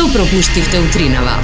Што 0.00 0.08
пропуштивте 0.16 0.78
утринава? 0.80 1.34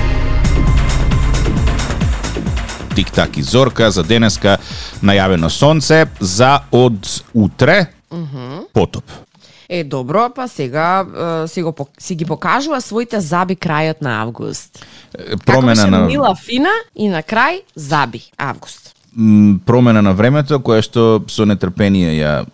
Тик-так 2.96 3.36
и 3.36 3.42
зорка 3.42 3.90
за 3.92 4.00
денеска 4.00 4.54
најавено 5.04 5.50
сонце 5.52 6.06
за 6.20 6.62
од 6.72 7.04
утре 7.36 7.92
потоп. 8.72 9.04
Е, 9.68 9.84
добро, 9.84 10.30
па 10.32 10.48
сега 10.48 11.04
си, 11.52 11.62
го, 11.62 11.74
си 11.98 12.14
ги 12.14 12.24
покажува 12.24 12.80
своите 12.80 13.20
заби 13.20 13.60
крајот 13.60 14.00
на 14.00 14.22
август. 14.22 14.80
Како 15.12 15.44
Промена 15.44 15.74
беше 15.74 15.90
на 15.92 16.04
мила 16.08 16.34
фина 16.34 16.72
и 16.94 17.12
на 17.12 17.20
крај 17.20 17.60
заби 17.74 18.24
август. 18.38 18.94
м, 19.18 19.60
промена 19.66 20.02
на 20.02 20.12
времето 20.12 20.64
која 20.64 20.80
што 20.80 21.24
со 21.28 21.44
нетрпение 21.44 22.16
ја 22.24 22.46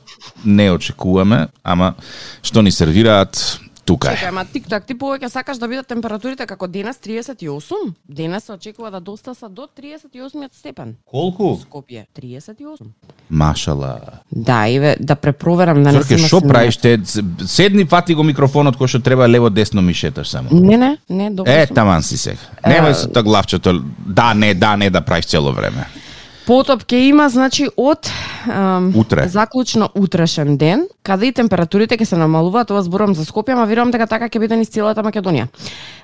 не 0.45 0.73
очекуваме, 0.73 1.46
ама 1.62 1.95
што 2.43 2.62
ни 2.62 2.71
сервираат 2.71 3.61
тука 3.84 4.12
е. 4.12 4.26
ама 4.28 4.44
тик-так, 4.44 4.86
ти 4.86 4.94
повеќе 4.94 5.26
сакаш 5.28 5.58
да 5.58 5.68
бидат 5.68 5.86
температурите 5.86 6.46
како 6.46 6.66
денес 6.68 6.96
38? 6.98 7.74
Денес 8.09 8.45
се 8.45 8.52
очекува 8.52 8.90
да 8.90 9.00
достаса 9.00 9.48
до 9.48 9.68
38 9.78 10.48
степен. 10.52 10.95
Колку? 11.04 11.59
Скопје 11.59 12.04
38. 12.14 12.87
Машала. 13.30 14.00
Да, 14.32 14.66
еве 14.68 14.96
да 15.00 15.16
препроверам 15.16 15.82
да 15.82 15.92
не 15.92 15.98
Зорке, 15.98 16.18
се 16.18 16.26
што 16.26 16.40
правиш 16.40 16.76
те? 16.76 16.98
Седни 17.46 17.84
фати 17.84 18.14
го 18.14 18.23
микрофонот 18.23 18.76
кој 18.76 18.87
што 18.87 19.00
треба 19.00 19.28
лево 19.28 19.50
десно 19.50 19.82
ми 19.82 19.95
шеташ 19.95 20.28
само. 20.28 20.48
Не, 20.52 20.76
не, 20.76 20.98
не, 21.09 21.30
добро 21.30 21.51
Е, 21.52 21.66
сум. 21.66 21.74
таман 21.74 22.02
си 22.02 22.16
сега. 22.16 22.38
Немај 22.64 22.92
со 22.92 23.09
тоа 23.09 23.23
главчето, 23.23 23.82
да, 24.06 24.34
не, 24.34 24.54
да, 24.54 24.76
не 24.76 24.90
да 24.90 25.01
правиш 25.01 25.26
цело 25.26 25.52
време. 25.52 25.87
Потоп 26.46 26.82
ќе 26.84 27.09
има, 27.09 27.28
значи, 27.28 27.68
од 27.76 28.10
Утре. 28.95 29.28
заклучно 29.28 29.88
утрешен 29.95 30.56
ден, 30.56 30.87
каде 31.02 31.27
и 31.27 31.32
температурите 31.32 31.96
ќе 31.96 32.05
се 32.05 32.16
намалуваат, 32.16 32.70
ова 32.70 32.82
зборам 32.82 33.15
за 33.15 33.24
Скопје, 33.24 33.52
ама 33.52 33.66
верувам 33.66 33.91
дека 33.91 34.06
така 34.06 34.28
ќе 34.28 34.41
биде 34.41 34.56
низ 34.56 34.70
целата 34.70 35.02
Македонија. 35.02 35.48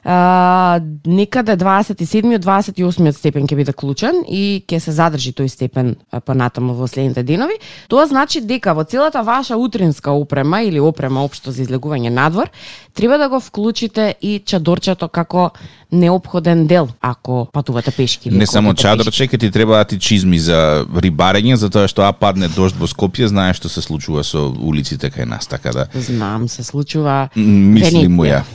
А, 0.05 0.80
некаде 1.06 1.56
27 1.56 2.38
28 2.38 3.12
степен 3.12 3.47
ќе 3.47 3.56
биде 3.56 3.72
клучен 3.72 4.22
и 4.28 4.64
ќе 4.66 4.78
се 4.78 4.92
задржи 4.92 5.33
тој 5.33 5.48
степен 5.48 5.97
понатаму 6.25 6.75
во 6.75 6.86
следните 6.86 7.22
денови. 7.22 7.59
Тоа 7.89 8.06
значи 8.06 8.41
дека 8.41 8.75
во 8.75 8.84
целата 8.84 9.22
ваша 9.22 9.56
утринска 9.56 10.12
опрема 10.12 10.62
или 10.62 10.81
опрема 10.81 11.25
општо 11.25 11.50
за 11.50 11.62
излегување 11.62 12.11
надвор, 12.11 12.50
треба 12.94 13.19
да 13.19 13.28
го 13.28 13.41
вклучите 13.41 14.14
и 14.22 14.39
чадорчето 14.44 15.09
како 15.09 15.50
необходен 15.92 16.66
дел 16.66 16.89
ако 17.00 17.48
патувате 17.53 17.91
пешки. 17.91 18.31
Не 18.31 18.47
само 18.47 18.69
ходите 18.69 18.83
чадор, 18.83 19.05
пешки. 19.05 19.16
чека 19.16 19.39
ти 19.39 19.50
требаат 19.50 19.92
и 19.92 19.98
чизми 19.98 20.39
за 20.39 20.84
рибарење, 20.94 21.55
затоа 21.55 21.89
што 21.89 22.05
а 22.05 22.12
падне 22.29 22.48
дожд 22.53 22.77
во 22.77 22.89
Скопје, 22.91 23.31
знаеш 23.31 23.57
што 23.62 23.73
се 23.73 23.81
случува 23.84 24.25
со 24.27 24.48
улиците 24.53 25.09
кај 25.12 25.25
нас, 25.29 25.48
така 25.48 25.73
да 25.73 25.89
Знам, 25.95 26.48
се 26.48 26.62
случува. 26.62 27.29
мисли 27.37 28.09
му 28.09 28.29
ја. 28.29 28.43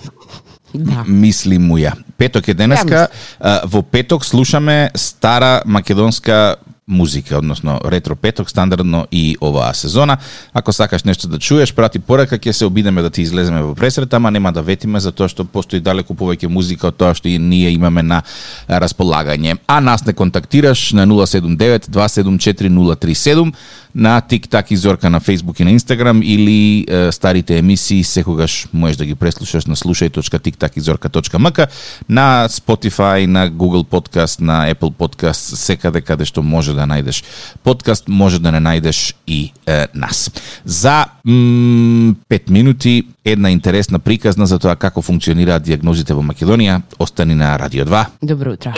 Да. 0.73 1.03
Мисли 1.05 1.59
му 1.61 1.77
ја. 1.77 1.91
Петок 2.17 2.47
е 2.49 2.53
денеска, 2.57 3.07
а, 3.39 3.61
во 3.69 3.83
петок 3.83 4.25
слушаме 4.25 4.89
стара 4.97 5.61
македонска 5.65 6.55
музика, 6.87 7.37
односно 7.37 7.79
ретро 7.85 8.15
петок, 8.15 8.49
стандардно 8.49 9.07
и 9.11 9.37
оваа 9.41 9.73
сезона. 9.73 10.17
Ако 10.53 10.73
сакаш 10.73 11.03
нешто 11.03 11.27
да 11.27 11.39
чуеш, 11.39 11.73
прати 11.73 11.99
порака, 11.99 12.37
ќе 12.37 12.51
се 12.51 12.65
обидеме 12.65 13.01
да 13.01 13.09
ти 13.09 13.21
излеземе 13.21 13.61
во 13.61 13.75
пресрет. 13.75 14.13
ама 14.13 14.31
нема 14.31 14.51
да 14.51 14.61
ветиме 14.61 14.99
затоа 14.99 15.29
што 15.29 15.45
постои 15.45 15.79
далеку 15.79 16.13
повеќе 16.13 16.47
музика 16.47 16.87
од 16.87 16.97
тоа 16.97 17.13
што 17.15 17.27
и 17.27 17.37
ние 17.39 17.71
имаме 17.71 18.03
на 18.03 18.23
располагање. 18.67 19.57
А 19.67 19.79
нас 19.81 20.05
не 20.05 20.13
контактираш 20.13 20.93
на 20.93 21.07
079 21.07 21.87
274 21.89 22.69
037 22.69 23.53
на 23.95 24.21
TikTok 24.21 24.71
и 24.71 24.75
Зорка 24.75 25.09
на 25.09 25.21
Facebook 25.21 25.61
и 25.61 25.63
на 25.63 25.71
Instagram 25.71 26.23
или 26.23 26.85
е, 26.87 27.11
старите 27.11 27.57
емисии 27.57 28.03
секогаш 28.03 28.67
можеш 28.73 28.97
да 28.97 29.05
ги 29.05 29.15
преслушаш 29.15 29.65
на 29.65 29.75
slušaj.tiktakizorka.mk 29.75 31.67
на 32.09 32.47
Spotify, 32.49 33.25
на 33.25 33.51
Google 33.51 33.83
Podcast, 33.83 34.41
на 34.41 34.73
Apple 34.73 34.93
Podcast, 34.93 35.55
секаде 35.55 36.01
каде 36.01 36.25
што 36.25 36.43
може 36.43 36.73
да 36.73 36.87
најдеш 36.89 37.23
подкаст, 37.63 38.07
може 38.07 38.39
да 38.39 38.51
не 38.51 38.59
најдеш 38.59 39.13
и 39.27 39.51
е, 39.65 39.87
нас. 39.93 40.31
За 40.65 41.05
5 41.25 42.49
минути 42.49 43.03
една 43.25 43.49
интересна 43.49 43.99
приказна 43.99 44.47
за 44.47 44.59
тоа 44.59 44.75
како 44.75 45.01
функционираат 45.01 45.63
диагнозите 45.63 46.13
во 46.13 46.21
Македонија. 46.21 46.81
Остани 46.99 47.35
на 47.35 47.59
Радио 47.59 47.85
2. 47.85 48.05
Добро 48.21 48.53
утро. 48.53 48.73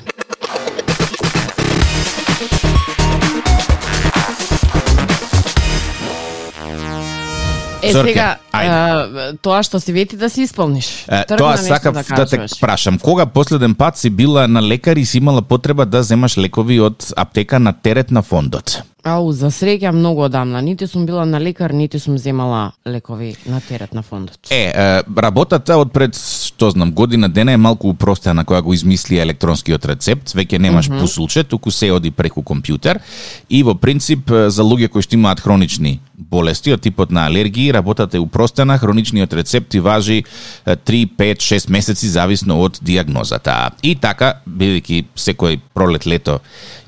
Е, 7.86 7.92
Зорке, 7.92 8.14
сега, 8.14 8.38
ајде. 8.52 8.70
а, 8.70 9.38
тоа 9.42 9.62
што 9.64 9.80
си 9.80 9.94
вети 9.94 10.18
да 10.18 10.30
си 10.30 10.42
исполниш. 10.42 11.06
Е, 11.08 11.24
тоа 11.30 11.58
сакав 11.58 11.94
да, 11.94 12.04
да 12.16 12.26
те 12.26 12.40
прашам. 12.62 13.00
Кога 13.00 13.26
последен 13.26 13.76
пат 13.76 13.98
си 13.98 14.10
била 14.10 14.48
на 14.48 14.62
лекар 14.62 14.98
и 14.98 15.06
си 15.06 15.18
имала 15.18 15.42
потреба 15.42 15.86
да 15.86 16.04
земаш 16.04 16.38
лекови 16.38 16.80
од 16.80 17.14
аптека 17.16 17.60
на 17.60 17.74
терет 17.74 18.12
на 18.12 18.22
фондот? 18.22 18.82
Ау, 19.06 19.28
за 19.38 19.52
среќа 19.54 19.92
многу 19.94 20.24
одамна. 20.26 20.64
Нити 20.66 20.88
сум 20.90 21.04
била 21.06 21.26
на 21.30 21.38
лекар, 21.38 21.70
нити 21.78 22.00
сум 22.02 22.18
земала 22.18 22.72
лекови 22.88 23.36
на 23.46 23.60
терет 23.62 23.94
на 23.94 24.02
фондот. 24.02 24.40
Е, 24.50 24.72
е, 24.74 25.04
работата 25.22 25.78
од 25.78 25.92
пред, 25.94 26.18
што 26.18 26.72
знам, 26.74 26.90
година 26.92 27.30
дена 27.30 27.54
е 27.54 27.60
малку 27.62 27.92
упростена 27.94 28.42
која 28.50 28.64
го 28.66 28.74
измисли 28.74 29.20
електронскиот 29.22 29.86
рецепт. 29.86 30.34
Веќе 30.34 30.58
немаш 30.58 30.90
mm 30.90 30.94
-hmm. 30.94 31.02
пусулче, 31.02 31.44
туку 31.44 31.72
се 31.72 31.92
оди 31.92 32.12
преку 32.12 32.42
компјутер 32.42 33.00
и 33.50 33.64
во 33.64 33.76
принцип 33.76 34.32
за 34.48 34.64
луѓе 34.64 34.88
кои 34.88 35.02
што 35.02 35.16
имаат 35.16 35.40
хронични 35.40 36.00
болести 36.18 36.74
од 36.74 36.82
типот 36.82 37.12
на 37.12 37.26
алергии, 37.26 37.74
работата 37.74 38.18
е 38.18 38.20
упростена, 38.20 38.78
хроничниот 38.78 39.34
рецепт 39.34 39.70
ти 39.70 39.80
важи 39.80 40.24
е, 40.66 40.76
3, 40.76 41.10
5, 41.18 41.36
6 41.36 41.70
месеци 41.70 42.08
зависно 42.08 42.62
од 42.62 42.80
диагнозата. 42.82 43.72
И 43.84 43.96
така, 43.96 44.42
бидејќи 44.50 45.04
секој 45.16 45.60
пролет 45.74 46.06
лето 46.06 46.40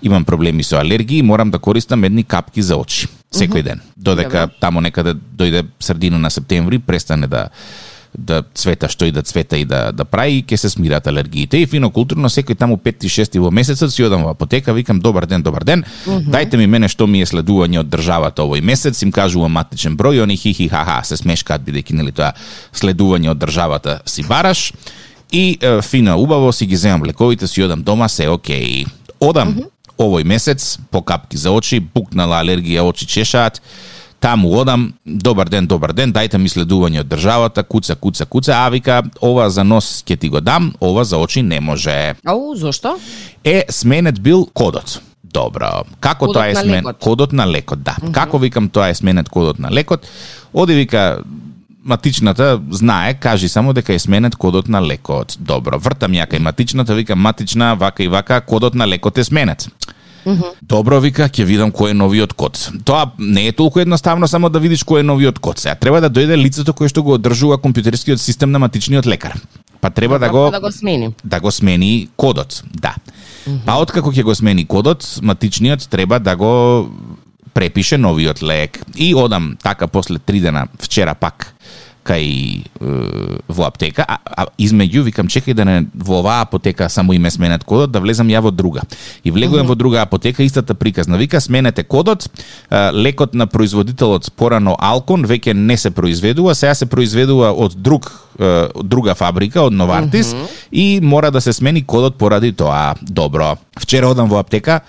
имам 0.02 0.25
проблеми 0.25 0.63
со 0.63 0.80
алергии, 0.80 1.22
морам 1.22 1.52
да 1.52 1.59
користам 1.59 2.03
едни 2.03 2.24
капки 2.24 2.62
за 2.62 2.78
очи 2.78 3.08
секој 3.34 3.63
ден. 3.63 3.81
Додека 3.96 4.47
Добро. 4.47 4.59
таму 4.59 4.81
некаде 4.81 5.13
дојде 5.13 5.66
средина 5.80 6.19
на 6.19 6.30
септември, 6.30 6.80
престане 6.80 7.28
да 7.28 7.50
да 8.18 8.41
цвета 8.53 8.90
што 8.90 9.06
и 9.06 9.12
да 9.12 9.22
цвета 9.22 9.58
и 9.58 9.66
да 9.66 9.91
да 9.91 10.06
прави 10.06 10.40
и 10.40 10.44
ќе 10.44 10.58
се 10.58 10.69
смират 10.69 11.08
алергиите. 11.08 11.62
И 11.62 11.68
фино 11.68 11.91
културно 11.91 12.30
секој 12.30 12.58
таму 12.58 12.78
5 12.78 13.06
6 13.06 13.40
во 13.40 13.52
месецот 13.52 13.94
си 13.94 14.03
одам 14.03 14.24
во 14.24 14.31
апотека, 14.34 14.74
викам 14.74 15.00
добар 15.00 15.25
ден, 15.25 15.44
добар 15.44 15.63
ден. 15.63 15.84
Дајте 16.06 16.58
ми 16.58 16.68
мене 16.68 16.88
што 16.88 17.08
ми 17.08 17.22
е 17.22 17.29
следување 17.29 17.79
од 17.79 17.90
државата 17.90 18.41
овој 18.41 18.62
месец, 18.62 19.02
им 19.03 19.12
кажувам 19.12 19.52
матичен 19.52 19.97
број, 19.97 20.24
они 20.24 20.38
хи 20.38 20.53
хи 20.53 20.68
ха 20.68 20.84
ха 20.85 21.03
се 21.03 21.18
смешкаат 21.18 21.62
бидејќи 21.62 21.94
нели 21.94 22.12
тоа 22.12 22.34
следување 22.74 23.31
од 23.31 23.38
државата 23.38 24.02
си 24.06 24.24
бараш. 24.24 24.72
И 25.31 25.58
е, 25.62 25.81
фина 25.81 26.16
убаво 26.16 26.52
си 26.52 26.66
ги 26.66 26.75
земам 26.75 27.03
лековите, 27.06 27.47
си 27.47 27.64
одам 27.64 27.84
дома, 27.84 28.08
се 28.08 28.29
окей. 28.29 28.85
Одам 29.19 29.58
овој 29.97 30.24
месец 30.24 30.78
по 30.91 31.02
капки 31.02 31.38
за 31.38 31.52
очи, 31.52 31.80
пукнала 31.81 32.41
алергија, 32.41 32.85
очи 32.88 33.08
чешаат. 33.08 33.62
Таму 34.19 34.50
одам, 34.58 34.94
добар 35.06 35.50
ден, 35.50 35.68
добар 35.68 35.94
ден, 35.94 36.13
дајте 36.13 36.40
ми 36.41 36.50
следување 36.50 37.03
од 37.03 37.09
државата, 37.12 37.62
куца, 37.63 37.96
куца, 37.96 38.25
куца, 38.25 38.56
а 38.63 38.69
вика, 38.74 39.03
ова 39.22 39.46
за 39.53 39.63
нос 39.63 40.02
ќе 40.02 40.18
ти 40.18 40.30
го 40.34 40.41
дам, 40.41 40.72
ова 40.81 41.06
за 41.06 41.19
очи 41.22 41.44
не 41.46 41.59
може. 41.62 42.16
Ау, 42.25 42.56
зошто? 42.56 42.96
Е, 43.44 43.63
сменет 43.69 44.22
бил 44.22 44.47
кодот. 44.53 45.02
Добро. 45.24 45.84
Како 46.00 46.25
Кодот 46.25 46.40
тоа 46.40 46.47
е 46.50 46.56
смен... 46.56 46.81
лекот. 46.81 47.00
Кодот 47.03 47.34
на 47.34 47.46
лекот, 47.46 47.84
да. 47.84 47.97
Како 48.16 48.40
викам 48.41 48.69
тоа 48.74 48.90
е 48.90 48.96
сменет 48.96 49.29
кодот 49.29 49.59
на 49.59 49.69
лекот? 49.72 50.08
Оди 50.53 50.74
вика 50.74 51.19
матичната 51.87 52.59
знае, 52.69 53.13
кажи 53.13 53.49
само 53.49 53.73
дека 53.73 53.93
е 53.93 53.99
сменет 53.99 54.35
кодот 54.35 54.67
на 54.67 54.81
лекот. 54.81 55.37
Добро, 55.39 55.79
вртам 55.79 56.11
ја 56.11 56.27
кај 56.27 56.39
матичната, 56.39 56.95
викам 56.95 57.19
матична, 57.19 57.75
вака 57.75 58.03
и 58.03 58.07
вака, 58.07 58.41
кодот 58.41 58.75
на 58.75 58.87
лекот 58.87 59.17
е 59.17 59.23
сменет. 59.23 59.69
Добро 60.61 60.99
вика, 60.99 61.29
ќе 61.31 61.45
видам 61.47 61.71
кој 61.71 61.93
е 61.93 61.97
новиот 61.97 62.33
код. 62.33 62.59
Тоа 62.83 63.11
не 63.17 63.47
е 63.47 63.51
толку 63.55 63.79
едноставно 63.79 64.27
само 64.27 64.49
да 64.49 64.59
видиш 64.59 64.83
кој 64.83 64.99
е 64.99 65.07
новиот 65.07 65.39
код. 65.39 65.59
Сега 65.59 65.75
треба 65.75 66.01
да 66.01 66.09
дојде 66.11 66.35
лицето 66.35 66.73
кое 66.73 66.91
што 66.91 67.03
го 67.03 67.15
одржува 67.15 67.57
компјутерскиот 67.63 68.19
систем 68.19 68.51
на 68.51 68.59
матичниот 68.59 69.07
лекар. 69.07 69.37
Па 69.81 69.89
треба 69.89 70.19
да 70.19 70.29
го 70.29 70.49
да 70.51 70.59
го 70.59 70.72
смени. 70.72 71.13
да 71.23 71.40
го 71.40 71.51
смени 71.51 72.09
кодот, 72.16 72.63
да. 72.73 72.95
Па 73.66 73.79
откако 73.79 74.11
ќе 74.11 74.23
го 74.23 74.35
смени 74.35 74.66
кодот, 74.66 75.19
матичниот 75.22 75.87
треба 75.90 76.19
да 76.19 76.35
го 76.35 76.90
препише 77.53 77.97
новиот 77.97 78.43
лек. 78.43 78.81
И 78.95 79.16
одам 79.16 79.57
така 79.63 79.87
после 79.87 80.19
три 80.19 80.40
дена, 80.40 80.67
вчера 80.81 81.16
пак, 81.16 81.55
кај 82.07 82.27
е, 82.27 82.91
во 83.47 83.67
аптека, 83.67 84.05
а, 84.07 84.17
а 84.23 84.45
измеѓу 84.59 85.03
викам 85.07 85.27
чекај 85.27 85.57
да 85.57 85.65
не 85.67 85.77
во 85.93 86.21
оваа 86.21 86.45
апотека 86.45 86.89
само 86.89 87.13
име 87.17 87.31
сменет 87.31 87.65
кодот, 87.67 87.91
да 87.91 88.01
влезам 88.03 88.31
ја 88.31 88.41
во 88.45 88.51
друга. 88.51 88.85
И 89.23 89.31
влегувам 89.31 89.67
во 89.67 89.75
друга 89.75 90.01
апотека, 90.01 90.43
истата 90.43 90.75
приказна. 90.75 91.17
Вика 91.17 91.41
сменете 91.41 91.83
кодот, 91.83 92.29
е, 92.69 92.91
лекот 92.93 93.35
на 93.35 93.47
производителот 93.47 94.31
порано 94.35 94.77
Алкон 94.79 95.25
веќе 95.25 95.53
не 95.53 95.77
се 95.77 95.91
произведува, 95.91 96.55
сега 96.55 96.75
се 96.75 96.85
произведува 96.85 97.51
од 97.51 97.75
друг 97.75 98.11
од 98.37 98.85
друга 98.85 99.15
фабрика, 99.17 99.63
од 99.65 99.73
Новартис 99.73 100.35
и 100.71 100.99
мора 101.01 101.31
да 101.31 101.41
се 101.41 101.53
смени 101.53 101.81
кодот 101.81 102.17
поради 102.17 102.51
тоа. 102.53 102.93
Добро. 103.01 103.55
Вчера 103.79 104.07
одам 104.07 104.29
во 104.29 104.37
аптека, 104.37 104.81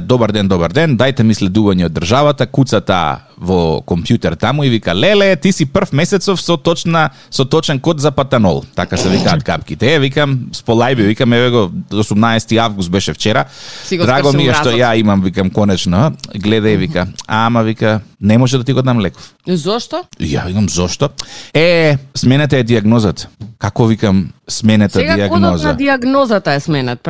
Добар 0.00 0.32
ден, 0.32 0.48
добар 0.48 0.72
ден, 0.76 0.98
дајте 1.00 1.24
ми 1.24 1.32
следување 1.32 1.86
од 1.88 1.94
државата, 1.96 2.44
куца 2.46 2.82
таа 2.84 3.29
во 3.40 3.80
компјутер 3.80 4.36
таму 4.36 4.64
и 4.64 4.70
вика 4.70 4.94
леле, 4.94 5.36
ти 5.36 5.52
си 5.52 5.66
прв 5.66 5.92
месецов 5.92 6.40
со 6.40 6.56
точна 6.56 7.10
со 7.30 7.44
точен 7.44 7.80
код 7.80 8.00
за 8.00 8.10
патанол. 8.10 8.64
Така 8.74 8.96
се 8.96 9.08
викаат 9.08 9.44
капките. 9.44 9.94
Е, 9.94 9.98
викам, 9.98 10.38
сполајби, 10.52 11.06
викам, 11.06 11.32
еве 11.32 11.50
го 11.50 11.70
18 11.90 12.56
август 12.56 12.90
беше 12.90 13.12
вчера. 13.12 13.44
Драго 13.90 14.32
ми 14.32 14.46
е 14.48 14.54
што 14.54 14.70
ја 14.70 14.94
имам, 15.00 15.22
викам 15.22 15.50
конечно. 15.50 16.12
Гледај, 16.36 16.76
вика, 16.76 17.06
ама 17.26 17.62
вика, 17.62 18.00
не 18.20 18.38
може 18.38 18.58
да 18.58 18.64
ти 18.64 18.72
го 18.72 18.82
дам 18.82 19.00
леков. 19.00 19.34
Зошто? 19.48 20.04
Ја 20.20 20.46
викам 20.46 20.68
зошто? 20.68 21.08
Е, 21.54 21.98
сменете 22.14 22.58
е 22.58 22.62
диагнозата. 22.62 23.28
Како 23.58 23.86
викам 23.86 24.32
сменета 24.48 24.98
Сега 24.98 25.28
кодот 25.28 25.62
на 25.62 25.74
диагнозата 25.76 26.52
е 26.52 26.60
сменет, 26.60 27.02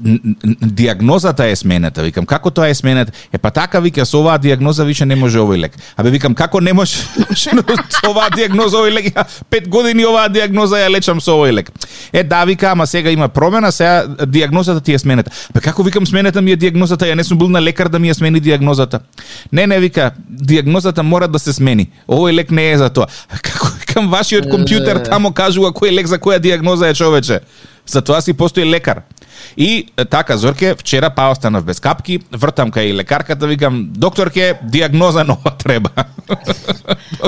н- 0.00 0.18
диагнозата 0.62 1.46
е 1.46 1.56
сменета, 1.56 2.02
викам, 2.02 2.26
како 2.26 2.50
тоа 2.50 2.68
е 2.68 2.74
сменета? 2.74 3.12
Е 3.32 3.38
па 3.38 3.50
така 3.50 3.80
вика 3.80 4.06
со 4.06 4.20
оваа 4.20 4.38
диагноза 4.38 4.84
више 4.84 5.06
не 5.06 5.16
може 5.24 5.40
овој 5.40 5.60
лек. 5.64 5.76
Абе 5.96 6.12
викам 6.14 6.36
како 6.36 6.60
не 6.60 6.72
може 6.76 7.00
со 7.40 7.52
оваа 8.10 8.30
диагноза 8.34 8.82
овој 8.82 8.92
лек? 8.98 9.10
Пет 9.50 9.68
години 9.72 10.04
оваа 10.08 10.28
диагноза 10.32 10.82
ја 10.82 10.92
лечам 10.92 11.22
со 11.24 11.36
овој 11.38 11.54
лек. 11.56 11.70
Е 12.12 12.22
да 12.24 12.44
вика, 12.44 12.70
ама 12.72 12.86
сега 12.86 13.10
има 13.10 13.28
промена, 13.28 13.72
сега 13.72 14.26
диагнозата 14.26 14.80
ти 14.80 14.94
е 14.94 14.98
сменета. 14.98 15.32
Па 15.54 15.60
како 15.64 15.82
викам 15.82 16.06
сменета 16.06 16.42
ми 16.42 16.52
е 16.52 16.56
диагнозата, 16.56 17.08
ја 17.08 17.16
не 17.16 17.24
сум 17.24 17.38
бил 17.38 17.48
на 17.48 17.62
лекар 17.62 17.88
да 17.88 17.98
ми 17.98 18.12
ја 18.12 18.18
смени 18.18 18.40
диагнозата. 18.40 19.00
Не, 19.52 19.66
не 19.66 19.80
вика, 19.80 20.10
диагнозата 20.28 21.02
мора 21.02 21.28
да 21.28 21.38
се 21.38 21.52
смени. 21.52 21.90
Овој 22.08 22.36
лек 22.36 22.50
не 22.50 22.70
е 22.72 22.78
за 22.78 22.90
тоа. 22.90 23.08
Како 23.42 23.72
викам 23.80 24.10
вашиот 24.12 24.50
компјутер 24.52 25.04
тамо 25.08 25.32
кажува 25.32 25.72
кој 25.72 25.94
лек 25.94 26.10
за 26.10 26.18
која 26.18 26.38
диагноза 26.38 26.88
е 26.88 26.94
човече. 26.94 27.40
За 27.86 28.00
тоа 28.02 28.20
си 28.20 28.32
постои 28.32 28.64
лекар. 28.64 29.02
И 29.56 29.86
е, 29.96 30.04
така, 30.04 30.36
Зорке, 30.36 30.74
вчера 30.74 31.10
па 31.10 31.30
останав 31.30 31.64
без 31.64 31.80
капки, 31.80 32.20
вртам 32.32 32.70
кај 32.72 32.94
лекарката, 32.94 33.46
викам, 33.46 33.88
докторке, 33.90 34.58
диагноза 34.62 35.24
нова 35.24 35.50
треба. 35.58 35.90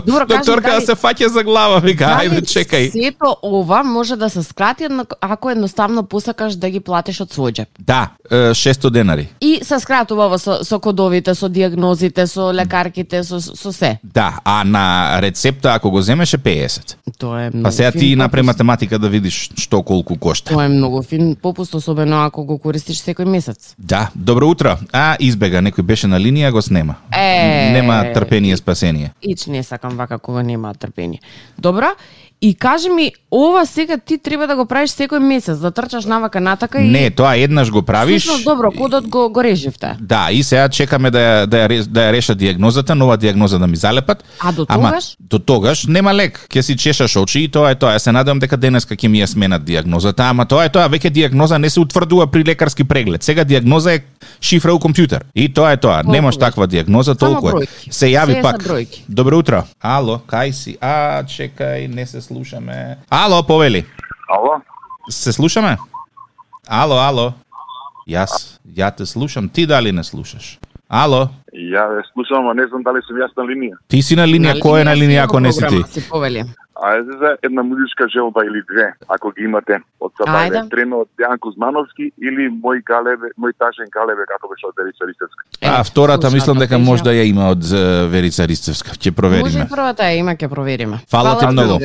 Добро, 0.06 0.26
Докторка 0.26 0.60
да 0.62 0.72
дали- 0.72 0.86
се 0.86 0.92
фаќа 0.94 1.26
за 1.26 1.42
глава, 1.42 1.78
вика, 1.78 2.04
ајде, 2.04 2.40
чекај. 2.42 2.92
Сето 2.92 3.36
ова 3.42 3.82
може 3.82 4.16
да 4.16 4.30
се 4.30 4.42
скрати 4.42 4.86
ако 5.20 5.50
едноставно 5.50 6.02
посакаш 6.02 6.54
да 6.54 6.70
ги 6.70 6.80
платиш 6.80 7.20
од 7.20 7.30
свој 7.30 7.52
джеб. 7.52 7.68
Да, 7.78 8.10
е, 8.30 8.34
600 8.54 8.90
денари. 8.90 9.28
И 9.40 9.60
се 9.62 9.80
скратува 9.80 10.26
ова 10.26 10.38
со, 10.38 10.64
со 10.64 10.78
кодовите, 10.78 11.34
со 11.34 11.48
диагнозите, 11.48 12.26
со 12.26 12.52
лекарките, 12.52 13.24
со, 13.24 13.40
со 13.40 13.72
се. 13.72 13.98
Да, 14.04 14.38
а 14.44 14.64
на 14.64 15.18
рецепта 15.22 15.74
ако 15.74 15.90
го 15.90 16.02
земеше 16.02 16.38
50. 16.38 16.96
Тоа 17.18 17.42
е 17.42 17.50
многу 17.50 17.62
Па 17.62 17.72
сега 17.72 17.92
ти 17.92 18.16
направи 18.16 18.42
попуст. 18.42 18.46
математика 18.46 18.98
да 18.98 19.08
видиш 19.08 19.50
што 19.56 19.82
колку 19.82 20.16
кошта. 20.16 20.52
Тоа 20.52 20.64
е 20.64 20.68
многу 20.68 21.02
фин 21.02 21.36
попуст, 21.42 21.74
особено 21.74 21.95
ако 22.02 22.44
го 22.44 22.58
користиш 22.58 23.00
секој 23.02 23.24
месец. 23.24 23.74
Да, 23.78 24.10
добро 24.14 24.48
утро. 24.48 24.78
А, 24.92 25.16
избега, 25.20 25.60
некој 25.60 25.82
беше 25.82 26.06
на 26.06 26.18
линија, 26.18 26.50
го 26.50 26.62
снема. 26.62 26.96
Е. 27.12 27.72
Нема 27.72 28.12
трпение 28.14 28.56
спасение. 28.56 29.12
Ич 29.22 29.46
не 29.46 29.62
сакам 29.62 29.96
вака 29.96 30.18
кога 30.18 30.42
нема 30.42 30.74
трпение. 30.74 31.20
Добра, 31.58 31.94
и 32.42 32.54
кажи 32.54 32.88
ми, 32.88 33.12
ова 33.30 33.66
сега 33.66 33.98
ти 33.98 34.18
треба 34.18 34.46
да 34.46 34.56
го 34.56 34.66
правиш 34.66 34.90
секој 34.90 35.18
месец, 35.18 35.58
да 35.58 35.70
трчаш 35.70 36.04
навака 36.04 36.40
натака 36.40 36.80
и... 36.80 36.88
Не, 36.88 37.10
тоа 37.10 37.36
еднаш 37.36 37.70
го 37.70 37.82
правиш. 37.82 38.24
Слушно, 38.24 38.44
добро, 38.44 38.70
кодот 38.72 39.08
го, 39.08 39.30
го 39.30 39.44
реживте. 39.44 39.96
Да, 40.00 40.28
и 40.30 40.42
сега 40.42 40.68
чекаме 40.68 41.10
да 41.10 41.18
ја, 41.18 41.46
да 41.46 41.56
ја, 41.56 41.86
да 41.86 42.00
ја 42.00 42.12
реша 42.12 42.34
диагнозата, 42.34 42.94
нова 42.94 43.16
диагноза 43.16 43.58
да 43.58 43.66
ми 43.66 43.76
залепат. 43.76 44.24
А 44.40 44.52
до 44.52 44.66
Ама, 44.68 44.88
тогаш? 44.88 45.16
до 45.20 45.38
тогаш 45.38 45.86
нема 45.86 46.14
лек. 46.14 46.46
Ќе 46.50 46.60
си 46.60 46.76
чешаш 46.76 47.16
очи 47.16 47.40
и 47.40 47.48
тоа 47.48 47.70
е 47.70 47.74
тоа. 47.74 47.96
Ја 47.96 47.98
се 47.98 48.12
надевам 48.12 48.38
дека 48.38 48.56
денеска 48.56 48.96
ќе 48.96 49.08
ми 49.08 49.24
ја 49.24 49.26
сменат 49.26 49.64
диагнозата, 49.64 50.28
ама 50.28 50.44
тоа 50.44 50.68
е 50.68 50.68
тоа. 50.68 50.88
Веќе 50.92 51.10
диагноза 51.10 51.58
не 51.58 51.70
се 51.70 51.80
утврдува 51.80 52.26
при 52.26 52.44
лекарски 52.44 52.84
преглед. 52.84 53.22
Сега 53.22 53.44
диагноза 53.44 53.96
е 53.96 54.04
шифра 54.40 54.74
у 54.74 54.78
компјутер. 54.78 55.24
И 55.34 55.48
тоа 55.48 55.72
е 55.72 55.76
тоа. 55.76 56.02
Немаш 56.04 56.36
таква 56.36 56.66
диагноза, 56.66 57.16
Само 57.18 57.40
толку 57.40 57.62
е. 57.62 57.66
Се 57.90 58.12
јави 58.12 58.36
Се 58.36 58.42
пак. 58.42 58.60
Добро 59.08 59.38
утро. 59.38 59.64
Ало, 59.80 60.20
кај 60.28 60.52
си? 60.52 60.76
А, 60.80 61.24
чекај, 61.24 61.88
не 61.88 62.06
се 62.06 62.20
слушаме. 62.26 62.96
Ало, 63.12 63.42
повели. 63.44 63.84
Ало? 64.28 64.60
Се 65.10 65.32
слушаме? 65.32 65.76
Ало, 66.68 66.96
ало. 67.00 67.32
Јас, 68.08 68.32
ја 68.70 68.90
те 68.90 69.06
слушам, 69.06 69.48
ти 69.48 69.66
дали 69.66 69.92
не 69.92 70.04
слушаш? 70.04 70.58
Ало, 70.88 71.28
Ја 71.54 71.82
ве 71.88 72.02
слушам, 72.12 72.46
а 72.46 72.54
не 72.54 72.66
знам 72.66 72.82
дали 72.82 73.00
сум 73.02 73.16
јас 73.16 73.32
на 73.36 73.44
линија. 73.44 73.74
ти 73.88 74.02
си 74.02 74.16
на 74.16 74.22
линија, 74.24 74.54
кој 74.60 74.80
е 74.80 74.84
на 74.84 74.94
линија 74.94 75.24
ако 75.24 75.40
не 75.40 75.52
си 75.52 75.58
ти? 75.60 75.66
програма, 75.66 75.88
Си 75.88 76.08
повели. 76.08 76.42
Ајде 76.76 77.18
за 77.18 77.36
една 77.42 77.62
музичка 77.62 78.08
желба 78.08 78.44
или 78.44 78.62
две, 78.70 78.92
ако 79.08 79.30
ги 79.30 79.44
имате. 79.44 79.78
Од. 80.00 80.12
Сабајле 80.20 80.60
трено 80.70 81.00
од 81.04 81.08
Дејан 81.18 81.38
Кузмановски 81.40 82.10
или 82.20 82.48
мој 82.52 82.82
Галебе, 82.84 83.32
мој 83.40 83.52
тажен 83.58 83.88
Галебе, 83.92 84.26
како 84.28 84.48
беше 84.52 84.68
од 84.68 84.74
Верица 84.76 85.08
Ристевска. 85.08 85.42
А, 85.64 85.84
втората 85.84 86.30
мислам 86.30 86.58
дека 86.58 86.78
може 86.78 87.02
да 87.02 87.16
ја 87.16 87.24
има 87.24 87.48
од 87.54 87.64
Верица 88.12 88.46
Ристевска. 88.46 88.90
Ќе 88.92 89.08
Може 89.08 89.08
и 89.08 89.16
провериме. 89.16 89.68
првата 89.70 90.02
ја 90.04 90.20
има, 90.20 90.36
ќе 90.36 90.48
провериме. 90.48 91.00
Фала 91.10 91.38
ти 91.40 91.46
многу. 91.46 91.80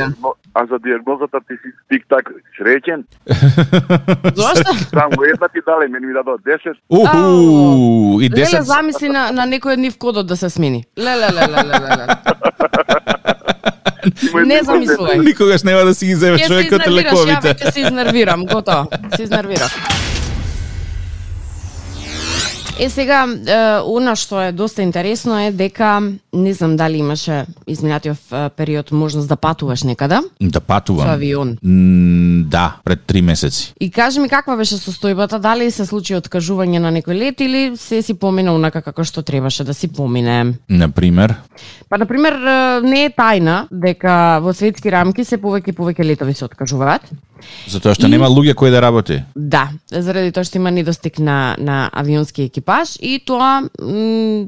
А 0.54 0.66
за 0.66 0.80
диагнозата 0.84 1.40
ти 1.48 1.56
си 1.64 1.70
тик-так 1.88 2.28
среќен. 2.60 3.04
Зошто? 4.42 4.72
Само 4.92 5.24
една 5.24 5.48
ти 5.48 5.60
дале, 5.66 5.88
мене 5.88 6.08
ми 6.08 6.14
дадоа 6.14 6.38
10. 6.38 6.76
Уху, 6.90 8.20
и 8.22 8.30
Леле, 8.30 8.46
10 8.46 8.62
замисли 8.62 9.08
на, 9.10 9.32
на 9.32 9.48
некој 9.48 9.74
од 9.74 9.80
нив 9.80 9.96
кодот 9.98 10.28
да 10.28 10.36
се 10.36 10.50
смени. 10.50 10.84
Леле, 11.00 11.32
леле, 11.32 11.64
леле, 11.64 11.80
леле. 11.80 12.06
Не 14.46 14.62
замислувај. 14.62 15.24
никогаш 15.26 15.64
нема 15.64 15.86
да 15.86 15.94
си 15.96 16.06
ги 16.06 16.16
земе 16.16 16.38
Ќе 16.38 16.42
се 16.42 16.48
човекот 16.48 16.88
лековите. 16.88 17.54
веќе 17.54 17.72
се 17.72 17.80
изнервирам, 17.80 18.46
готово. 18.46 18.88
Се 19.16 19.24
изнервирав. 19.24 19.72
Е 22.80 22.90
сега, 22.90 23.28
е, 23.48 23.56
она 23.86 24.16
што 24.16 24.42
е 24.42 24.52
доста 24.52 24.82
интересно 24.82 25.38
е 25.40 25.52
дека 25.52 26.02
не 26.34 26.54
знам 26.54 26.76
дали 26.78 26.98
имаше 26.98 27.46
изминатиот 27.68 28.18
период 28.56 28.92
можност 28.92 29.28
да 29.30 29.36
патуваш 29.36 29.84
некаде 29.84 30.20
Да 30.42 30.60
со 30.60 30.62
патувам. 30.62 31.10
авион. 31.10 31.58
М, 31.64 32.44
Да, 32.50 32.76
пред 32.84 33.02
три 33.02 33.22
месеци. 33.22 33.74
И 33.80 33.92
кажи 33.92 34.20
ми 34.20 34.30
каква 34.30 34.56
беше 34.56 34.76
состојбата, 34.76 35.40
дали 35.40 35.72
се 35.72 35.86
случи 35.86 36.16
откажување 36.16 36.80
на 36.80 36.92
некој 36.92 37.14
лет 37.14 37.42
или 37.42 37.78
се 37.78 38.02
си 38.02 38.14
помина 38.14 38.54
онака 38.56 38.82
како 38.82 39.04
што 39.04 39.22
требаше 39.22 39.64
да 39.64 39.74
си 39.74 39.88
помине. 39.88 40.54
Например, 40.70 41.36
Па, 41.90 41.98
например, 41.98 42.34
е, 42.34 42.82
не 42.82 43.06
е 43.06 43.10
тајна 43.10 43.68
дека 43.72 44.40
во 44.42 44.54
светски 44.54 44.92
рамки 44.92 45.24
се 45.24 45.38
повеќе 45.38 45.70
и 45.70 45.74
повеќе 45.74 46.04
летови 46.06 46.34
се 46.34 46.46
откажуваат. 46.46 47.02
Затоа 47.68 47.94
што 47.96 48.08
И- 48.08 48.10
нема 48.10 48.28
луѓе 48.28 48.54
кои 48.54 48.72
да 48.72 48.82
работи. 48.82 49.24
Да, 49.36 49.70
заради 49.92 50.32
тоа 50.32 50.44
што 50.44 50.58
има 50.58 50.72
недостиг 50.72 51.20
на, 51.20 51.56
на 51.60 51.90
авионски 51.94 52.44
екипаж 52.44 52.96
и 53.02 53.20
тоа 53.26 53.64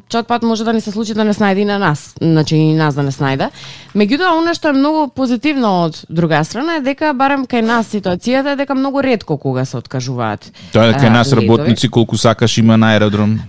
чат 0.10 0.28
пат 0.28 0.44
може 0.44 0.64
да 0.64 0.74
ни 0.74 0.82
се 0.82 0.92
случи 0.92 1.14
да 1.14 1.24
не 1.24 1.34
снајде 1.34 1.62
и 1.62 1.66
на 1.66 1.80
нас, 1.80 2.16
значи 2.22 2.56
и 2.56 2.74
нас 2.74 2.96
да 2.96 3.04
не 3.04 3.12
снајде. 3.12 3.50
Меѓутоа, 3.96 4.38
она 4.38 4.54
што 4.54 4.70
е 4.70 4.74
многу 4.74 5.08
позитивно 5.14 5.86
од 5.86 6.06
друга 6.10 6.44
страна 6.44 6.78
е 6.78 6.82
дека 6.82 7.14
барем 7.14 7.46
кај 7.46 7.62
нас 7.62 7.92
ситуацијата 7.94 8.54
е 8.54 8.56
дека 8.56 8.76
многу 8.76 9.02
ретко 9.02 9.38
кога 9.38 9.66
се 9.66 9.78
откажуваат. 9.78 10.52
Тоа 10.74 10.90
е 10.90 10.94
кај 10.94 11.10
нас 11.10 11.28
летови. 11.32 11.48
работници 11.48 11.90
колку 11.90 12.18
сакаш 12.18 12.58
има 12.58 12.78
на 12.78 12.94
аеродром. 12.94 13.40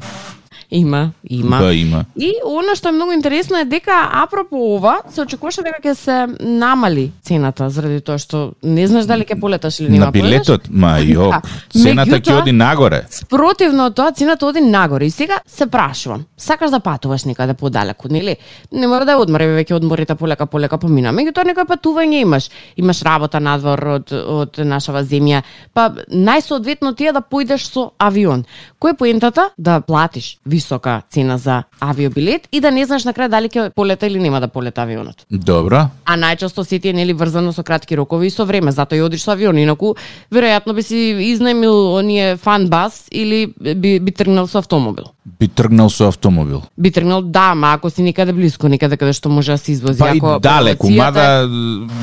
Има, 0.75 1.13
има. 1.31 1.59
Да, 1.59 1.75
има. 1.75 2.05
И 2.17 2.33
она 2.43 2.75
што 2.75 2.89
е 2.91 2.93
многу 2.97 3.13
интересно 3.15 3.61
е 3.63 3.65
дека 3.65 3.95
апропо 4.19 4.59
ова 4.75 4.97
се 5.07 5.23
очекуваше 5.23 5.63
дека 5.63 5.79
ќе 5.79 5.95
се 5.95 6.17
намали 6.43 7.13
цената 7.23 7.69
заради 7.71 8.01
тоа 8.03 8.19
што 8.19 8.41
не 8.63 8.83
знаеш 8.91 9.07
дали 9.07 9.23
ќе 9.23 9.39
полеташ 9.39 9.79
или 9.81 9.93
нема 9.93 10.07
На 10.07 10.11
билетот, 10.11 10.67
ма 10.71 10.99
јо, 10.99 11.29
Да. 11.35 11.41
цената 11.71 12.19
ќе 12.19 12.41
оди 12.41 12.53
нагоре. 12.53 13.05
Спротивно 13.11 13.91
тоа, 13.95 14.11
цената 14.13 14.47
оди 14.47 14.61
нагоре. 14.61 15.07
И 15.07 15.11
сега 15.11 15.39
се 15.47 15.67
прашувам, 15.67 16.25
сакаш 16.37 16.71
да 16.75 16.81
патуваш 16.81 17.25
некаде 17.25 17.55
подалеку, 17.55 18.09
нели? 18.11 18.37
Не 18.73 18.87
мора 18.91 19.05
да 19.05 19.13
е 19.13 19.23
одмор, 19.23 19.47
веќе 19.47 19.79
одморите 19.79 20.15
полека 20.19 20.47
полека 20.47 20.79
помина. 20.79 21.15
Меѓутоа 21.15 21.47
некој 21.55 21.71
патување 21.71 22.27
имаш. 22.27 22.51
Имаш 22.77 23.03
работа 23.07 23.39
надвор 23.41 23.79
од 24.01 24.13
од 24.13 24.59
нашава 24.59 25.05
земја. 25.07 25.43
Па 25.73 25.91
најсоодветно 26.11 26.97
ти 26.97 27.07
е 27.07 27.13
да 27.13 27.23
појдеш 27.23 27.71
со 27.71 27.93
авион. 27.99 28.43
Кој 28.83 28.91
е 28.91 28.99
поентата? 28.99 29.49
Да 29.57 29.81
платиш 29.81 30.39
висока 30.65 31.03
цена 31.11 31.39
за 31.39 31.65
авиобилет 31.81 32.49
и 32.53 32.61
да 32.61 32.71
не 32.71 32.85
знаеш 32.85 33.05
на 33.05 33.13
крај 33.13 33.29
дали 33.29 33.49
ќе 33.49 33.71
полета 33.75 34.07
или 34.07 34.19
нема 34.19 34.41
да 34.41 34.49
полета 34.49 34.83
авионот. 34.83 35.27
Добро. 35.31 35.89
А 36.05 36.17
најчесто 36.17 36.65
сите 36.65 36.91
е 36.91 36.97
нели 36.97 37.13
врзано 37.13 37.53
со 37.53 37.63
кратки 37.63 37.97
рокови 37.97 38.27
и 38.27 38.31
со 38.31 38.45
време, 38.45 38.73
затоа 38.73 38.99
и 38.99 39.03
одиш 39.03 39.23
со 39.23 39.33
авион, 39.33 39.59
инаку 39.59 39.95
веројатно 40.33 40.75
би 40.75 40.83
си 40.83 41.01
изнајмил 41.35 41.95
оние 41.95 42.37
фан 42.37 42.69
бас 42.69 43.07
или 43.11 43.53
би, 43.57 43.99
би 44.01 44.13
тргнал 44.13 44.49
со 44.49 44.59
автомобил. 44.59 45.14
Би 45.41 45.49
тргнал 45.49 45.91
со 45.91 46.09
автомобил. 46.09 46.63
Би 46.79 46.91
тргнал, 46.91 47.23
да, 47.23 47.55
ма 47.55 47.73
ако 47.73 47.91
си 47.91 48.03
некаде 48.03 48.33
близко, 48.33 48.69
некаде 48.69 48.97
каде 48.97 49.13
што 49.13 49.29
може 49.29 49.53
да 49.53 49.59
се 49.59 49.73
извози. 49.73 49.99
Па 49.99 50.15
и 50.15 50.19
ако 50.19 50.39
далеку, 50.41 50.87
провинцијата- 50.87 50.97
мада 50.97 51.49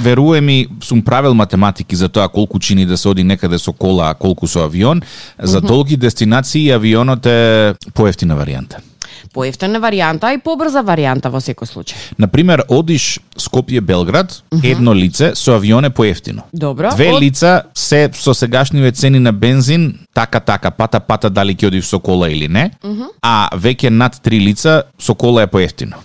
веруе 0.01 0.41
ми, 0.41 0.67
сум 0.83 1.01
правил 1.01 1.33
математики 1.33 1.95
за 1.95 2.09
тоа 2.09 2.27
колку 2.29 2.59
чини 2.59 2.85
да 2.85 2.97
се 2.97 3.09
оди 3.09 3.23
некаде 3.23 3.59
со 3.59 3.73
кола, 3.73 4.09
а 4.09 4.13
колку 4.13 4.47
со 4.47 4.63
авион. 4.65 5.01
За 5.39 5.61
долги 5.61 5.97
дестинации 5.97 6.69
авионот 6.69 7.25
е 7.25 7.73
поевтина 7.93 8.35
варијанта. 8.35 8.81
Поевтина 9.33 9.79
варијанта, 9.79 10.29
а 10.29 10.33
и 10.33 10.37
побрза 10.37 10.83
варијанта 10.83 11.29
во 11.31 11.39
секој 11.39 11.67
случај. 11.69 11.95
Например, 12.17 12.63
одиш 12.69 13.19
Скопје 13.37 13.81
Белград, 13.81 14.43
едно 14.63 14.93
лице 14.93 15.31
со 15.35 15.55
авионе 15.55 15.89
поевтино. 15.89 16.43
Добро. 16.53 16.91
Две 16.95 17.11
Од- 17.13 17.21
лица 17.21 17.63
се 17.73 18.09
со 18.13 18.33
сегашниве 18.33 18.91
цени 18.91 19.19
на 19.19 19.31
бензин, 19.33 19.99
така 20.13 20.39
така, 20.39 20.71
пата 20.71 20.99
пата 20.99 21.29
дали 21.29 21.55
ќе 21.55 21.67
одиш 21.67 21.85
со 21.85 21.99
кола 21.99 22.29
или 22.29 22.47
не, 22.47 22.71
а 23.21 23.49
веќе 23.53 23.89
над 23.89 24.21
три 24.21 24.39
лица 24.39 24.83
со 24.99 25.15
кола 25.15 25.43
е 25.43 25.47
поевтино. 25.47 25.95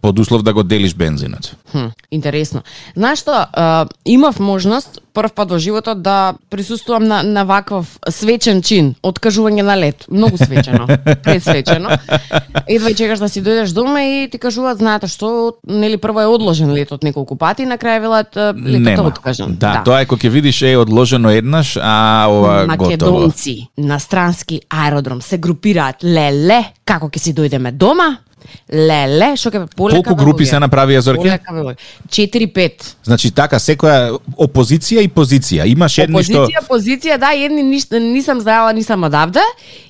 Под 0.00 0.18
услов 0.18 0.42
да 0.42 0.52
го 0.52 0.62
делиш 0.62 0.94
бензинот. 0.94 1.56
Хм, 1.72 1.90
интересно. 2.10 2.62
Знаеш 2.96 3.18
што, 3.18 3.46
а, 3.52 3.86
имав 4.04 4.40
можност 4.40 5.00
прв 5.12 5.32
пат 5.34 5.50
во 5.50 5.58
животот 5.58 6.02
да 6.02 6.34
присуствувам 6.50 7.04
на, 7.04 7.22
на 7.22 7.44
ваков 7.44 7.98
свечен 8.08 8.62
чин, 8.62 8.94
откажување 9.02 9.62
на 9.66 9.76
лет. 9.76 10.06
Многу 10.10 10.38
свечено, 10.38 10.86
предсвечено. 11.24 11.98
Едва 12.66 12.94
чекаш 12.94 13.18
да 13.18 13.28
си 13.28 13.42
дојдеш 13.42 13.74
дома 13.74 14.02
и 14.02 14.28
ти 14.30 14.38
кажуваат, 14.38 14.78
знаете 14.78 15.10
што, 15.10 15.58
нели 15.66 15.98
прво 15.98 16.22
е 16.22 16.30
одложен 16.30 16.72
летот 16.72 17.02
неколку 17.02 17.36
пати 17.36 17.66
на 17.66 17.78
крај 17.78 18.00
велат 18.00 18.38
летот 18.56 19.18
откажан. 19.18 19.56
Да, 19.58 19.82
тоа 19.84 20.02
е 20.02 20.06
кога 20.06 20.22
ќе 20.22 20.30
видиш 20.30 20.62
е 20.62 20.76
одложено 20.78 21.30
еднаш, 21.30 21.76
а 21.82 22.28
ова 22.30 22.66
готово. 22.76 23.28
Македонци 23.28 23.68
на 23.76 23.98
странски 23.98 24.60
аеродром 24.70 25.22
се 25.22 25.38
групираат 25.38 26.04
леле, 26.04 26.62
како 26.84 27.10
ќе 27.10 27.18
си 27.18 27.34
дојдеме 27.34 27.72
дома? 27.72 28.18
Леле, 28.72 29.32
што 29.36 29.50
ќе 29.50 29.64
полека 29.76 30.10
Колку 30.10 30.16
групи 30.24 30.46
се 30.46 30.60
направија 30.60 31.00
Зорке? 31.00 31.38
Полека 31.38 31.52
бе, 31.52 31.74
4-5. 32.08 32.88
Значи 33.04 33.30
така, 33.30 33.58
секоја 33.58 34.18
опозиција 34.36 35.04
и 35.04 35.08
позиција. 35.08 35.66
Имаш 35.66 35.98
едни 35.98 36.22
што 36.22 36.44
Опозиција, 36.44 36.64
позиција, 36.68 37.18
да, 37.18 37.32
едни 37.32 37.62
ништо, 37.62 37.98
нисам 37.98 38.40
знаела, 38.40 38.72
нисам 38.72 39.04
одавде. 39.04 39.44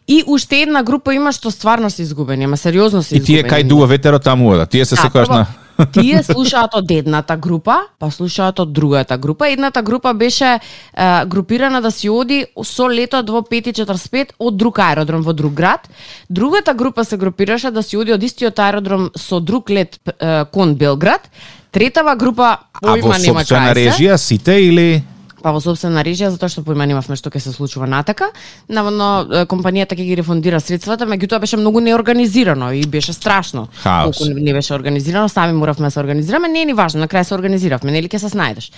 И 0.08 0.22
уште 0.26 0.62
една 0.62 0.82
група 0.82 1.14
има 1.14 1.32
што 1.32 1.50
стварно 1.50 1.90
се 1.90 2.02
изгубени, 2.02 2.44
ама 2.44 2.56
сериозно 2.56 3.02
се 3.02 3.16
и 3.16 3.20
тие 3.20 3.42
изгубени. 3.42 3.52
кај 3.52 3.68
дуа 3.68 3.86
ветеро 3.86 4.18
таму 4.18 4.52
ода. 4.54 4.66
Тие 4.66 4.84
се 4.84 4.94
Да, 4.94 5.02
секојаш 5.02 5.26
прво, 5.26 5.34
на 5.34 5.46
Тие 5.92 6.22
слушаат 6.22 6.74
од 6.74 6.90
едната 6.90 7.36
група, 7.36 7.76
па 7.98 8.10
слушаат 8.10 8.58
од 8.58 8.72
другата 8.72 9.18
група. 9.18 9.48
Едната 9.48 9.82
група 9.82 10.14
беше 10.14 10.44
е, 10.44 10.58
групирана 11.26 11.80
да 11.82 11.90
си 11.90 12.08
оди 12.10 12.46
со 12.64 12.88
летот 12.90 13.30
во 13.30 13.42
5.45 13.46 14.34
од 14.38 14.56
друг 14.56 14.78
аеродром 14.78 15.22
во 15.22 15.32
друг 15.32 15.52
град. 15.52 15.88
Другата 16.30 16.74
група 16.74 17.04
се 17.04 17.16
групираше 17.16 17.70
да 17.70 17.82
си 17.82 17.96
оди 17.96 18.12
од 18.12 18.22
истиот 18.22 18.58
аеродром 18.58 19.10
со 19.16 19.40
друг 19.40 19.70
лет 19.70 20.00
е, 20.18 20.44
кон 20.50 20.74
Белград. 20.74 21.30
Третава 21.70 22.16
група 22.16 22.58
А 22.82 22.96
во 22.96 23.14
собствена 23.14 23.74
режија 23.74 24.16
сите 24.16 24.58
или 24.58 25.04
Па 25.42 25.52
во 25.54 25.60
собствена 25.62 26.02
режија, 26.06 26.30
затоа 26.34 26.50
што 26.50 26.64
појма 26.66 26.86
немавме 26.88 27.16
што 27.18 27.30
ќе 27.30 27.42
се 27.42 27.52
случува 27.52 27.86
натака. 27.86 28.30
Наводно 28.68 29.46
компанијата 29.50 29.94
ќе 29.94 30.06
ги 30.08 30.16
рефундира 30.18 30.60
средствата, 30.60 31.06
меѓутоа 31.06 31.40
беше 31.40 31.56
многу 31.56 31.80
неорганизирано 31.80 32.72
и 32.72 32.82
беше 32.86 33.12
страшно. 33.12 33.68
Хаос. 33.82 34.18
Колку 34.18 34.34
не 34.34 34.52
беше 34.52 34.74
организирано, 34.74 35.28
сами 35.28 35.52
моравме 35.52 35.86
да 35.86 35.90
се 35.90 36.00
организираме, 36.00 36.48
не 36.48 36.62
е 36.62 36.64
ни 36.64 36.74
важно, 36.74 37.00
на 37.00 37.08
крај 37.08 37.22
се 37.22 37.34
организиравме, 37.34 37.92
нели 37.92 38.08
ќе 38.08 38.18
се 38.18 38.32
снајдеш. 38.34 38.70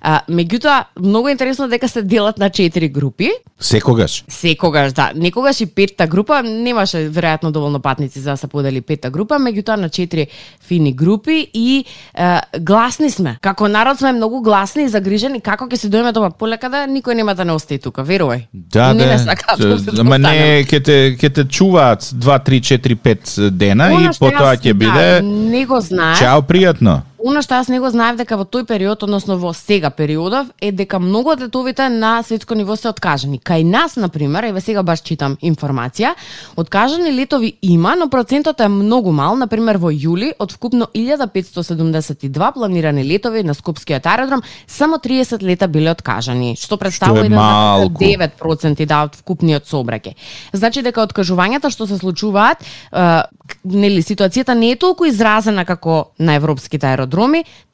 А, 0.00 0.20
меѓутоа, 0.28 0.84
многу 1.00 1.28
е 1.28 1.36
интересно 1.36 1.68
дека 1.68 1.88
се 1.88 2.02
делат 2.02 2.38
на 2.38 2.50
четири 2.50 2.88
групи, 2.88 3.30
секогаш? 3.60 4.24
секогаш, 4.28 4.92
да, 4.92 5.12
некогаш 5.14 5.60
и 5.60 5.66
петта 5.66 6.06
група, 6.06 6.42
немаше 6.42 7.08
веројатно 7.10 7.50
доволно 7.50 7.80
патници 7.80 8.20
за 8.20 8.30
да 8.30 8.36
се 8.36 8.46
подели 8.46 8.80
петта 8.80 9.10
група, 9.10 9.38
меѓутоа 9.38 9.76
на 9.76 9.88
четири 9.88 10.26
фини 10.60 10.92
групи 10.92 11.50
и 11.54 11.84
е, 12.14 12.40
гласни 12.60 13.10
сме. 13.10 13.36
Како 13.40 13.68
народ 13.68 13.98
сме 13.98 14.12
многу 14.12 14.40
гласни 14.40 14.84
и 14.84 14.88
загрижени 14.88 15.40
како 15.40 15.66
ќе 15.66 15.76
се 15.76 15.90
дојме 15.90 16.07
дома 16.12 16.30
полека 16.30 16.68
да 16.68 16.86
никој 16.86 17.14
нема 17.14 17.34
да 17.34 17.44
не 17.44 17.52
остане 17.52 17.78
тука, 17.78 18.02
верувај. 18.02 18.46
Да, 18.52 18.92
не, 18.94 19.04
да. 19.04 19.10
не 19.10 19.16
да 19.16 19.78
се 19.78 20.00
Ама 20.00 20.18
не, 20.18 20.64
ќе 20.64 20.82
те 20.84 20.96
ќе 21.16 21.32
те 21.34 21.44
чуваат 21.44 22.02
2 22.02 22.38
3 22.46 22.60
4 22.78 22.96
5 22.96 23.50
дена 23.50 23.90
Она 23.92 24.10
и 24.10 24.18
потоа 24.18 24.56
ќе 24.56 24.72
биде 24.72 25.08
да, 25.20 25.22
не 25.22 25.66
го 25.66 25.80
знаев. 25.80 26.18
чао 26.18 26.42
пријатно. 26.42 27.00
Оно 27.18 27.42
што 27.42 27.56
јас 27.58 27.66
не 27.66 27.80
го 27.82 27.88
знаев 27.90 28.14
дека 28.20 28.36
во 28.38 28.44
тој 28.46 28.62
период, 28.62 29.02
односно 29.02 29.34
во 29.42 29.50
сега 29.50 29.90
периодов, 29.90 30.52
е 30.62 30.70
дека 30.70 31.00
многу 31.02 31.32
од 31.32 31.40
летовите 31.42 31.88
на 31.90 32.22
светско 32.22 32.54
ниво 32.54 32.76
се 32.78 32.92
откажани. 32.92 33.40
Кај 33.42 33.64
нас, 33.66 33.96
на 33.96 34.08
пример, 34.08 34.46
еве 34.46 34.60
сега 34.62 34.84
баш 34.86 35.02
читам 35.02 35.34
информација, 35.42 36.14
откажани 36.56 37.10
летови 37.10 37.56
има, 37.62 37.96
но 37.98 38.06
процентот 38.08 38.60
е 38.60 38.68
многу 38.68 39.10
мал. 39.10 39.34
На 39.36 39.48
пример, 39.50 39.80
во 39.82 39.90
јули, 39.90 40.30
од 40.38 40.52
вкупно 40.54 40.86
1572 40.94 42.52
планирани 42.54 43.02
летови 43.02 43.42
на 43.42 43.54
Скопскиот 43.54 44.06
аеродром, 44.06 44.42
само 44.66 44.98
30 45.02 45.42
лета 45.42 45.66
биле 45.66 45.90
откажани, 45.90 46.54
што 46.54 46.78
представува 46.78 47.26
е 47.26 47.28
1,9% 47.28 47.34
малку. 47.34 48.04
9% 48.04 48.86
да 48.86 49.02
од 49.08 49.18
вкупниот 49.18 49.66
собраќај. 49.66 50.14
Значи 50.52 50.86
дека 50.86 51.02
откажувањата 51.02 51.70
што 51.74 51.90
се 51.90 51.98
случуваат, 51.98 52.62
е, 52.62 53.22
нели 53.64 54.02
ситуацијата 54.06 54.54
не 54.54 54.70
е 54.72 54.76
толку 54.78 55.04
изразена 55.08 55.64
како 55.64 56.12
на 56.18 56.38
европските 56.38 56.86
аеродроми, 56.86 57.07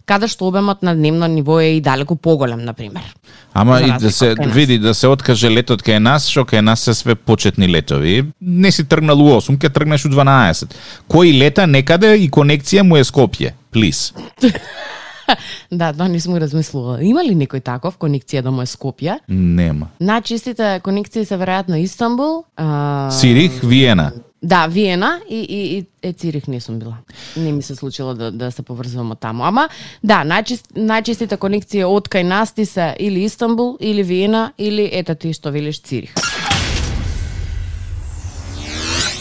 каде 0.04 0.28
што 0.28 0.48
обемот 0.48 0.82
на 0.82 0.94
дневно 0.94 1.26
ниво 1.26 1.60
е 1.60 1.76
и 1.76 1.80
далеку 1.80 2.16
поголем, 2.16 2.64
на 2.64 2.74
пример. 2.74 3.02
Ама 3.54 3.80
и 3.80 3.92
да 4.00 4.10
се 4.10 4.34
види 4.38 4.78
да 4.78 4.94
се 4.94 5.08
откаже 5.08 5.50
летот 5.50 5.82
кај 5.82 5.98
нас, 5.98 6.28
што 6.28 6.44
кај 6.44 6.60
нас 6.60 6.80
се 6.80 6.94
све 6.94 7.14
почетни 7.14 7.68
летови. 7.68 8.24
Не 8.40 8.72
си 8.72 8.84
тргнал 8.84 9.20
у 9.20 9.30
8, 9.40 9.56
ќе 9.58 9.72
тргнеш 9.72 10.04
у 10.04 10.12
12. 10.12 10.74
Кој 11.08 11.38
лета 11.38 11.66
некаде 11.66 12.16
и 12.16 12.28
конекција 12.30 12.82
му 12.82 12.96
е 12.96 13.04
Скопје. 13.04 13.54
Плиз. 13.72 14.12
Да, 15.70 15.92
тоа 15.92 16.08
не 16.08 16.20
сум 16.20 16.36
размислувала. 16.36 16.98
Има 17.02 17.22
ли 17.24 17.32
некој 17.32 17.62
таков 17.64 17.96
конекција 17.96 18.42
да 18.44 18.50
му 18.52 18.60
е 18.60 18.68
Скопје? 18.68 19.16
Нема. 19.28 19.88
Најчистите 19.96 20.82
конекции 20.84 21.24
се 21.24 21.38
веројатно 21.40 21.80
Истанбул, 21.80 22.44
а... 22.56 23.08
Сирих, 23.10 23.62
Виена. 23.64 24.12
Да, 24.44 24.66
Виена 24.66 25.20
и, 25.30 25.40
и, 25.40 25.78
и 25.78 25.86
е 26.02 26.12
Цирих 26.12 26.48
не 26.48 26.60
сум 26.60 26.78
била. 26.78 26.96
Не 27.36 27.52
ми 27.52 27.62
се 27.62 27.74
случило 27.74 28.14
да, 28.14 28.30
да 28.32 28.50
се 28.52 28.62
поврзувам 28.62 29.14
од 29.16 29.20
таму. 29.20 29.40
Ама, 29.48 29.70
да, 30.04 30.20
најчист, 30.20 30.76
најчистите 30.76 31.38
конекции 31.40 31.80
од 31.88 32.10
кај 32.12 32.28
нас 32.28 32.52
ти 32.52 32.66
се 32.68 32.92
или 33.00 33.24
Истанбул, 33.24 33.78
или 33.80 34.02
Виена, 34.04 34.52
или 34.58 34.84
ете 34.92 35.14
ти 35.14 35.32
што 35.32 35.48
велиш 35.48 35.80
Цирих. 35.80 36.12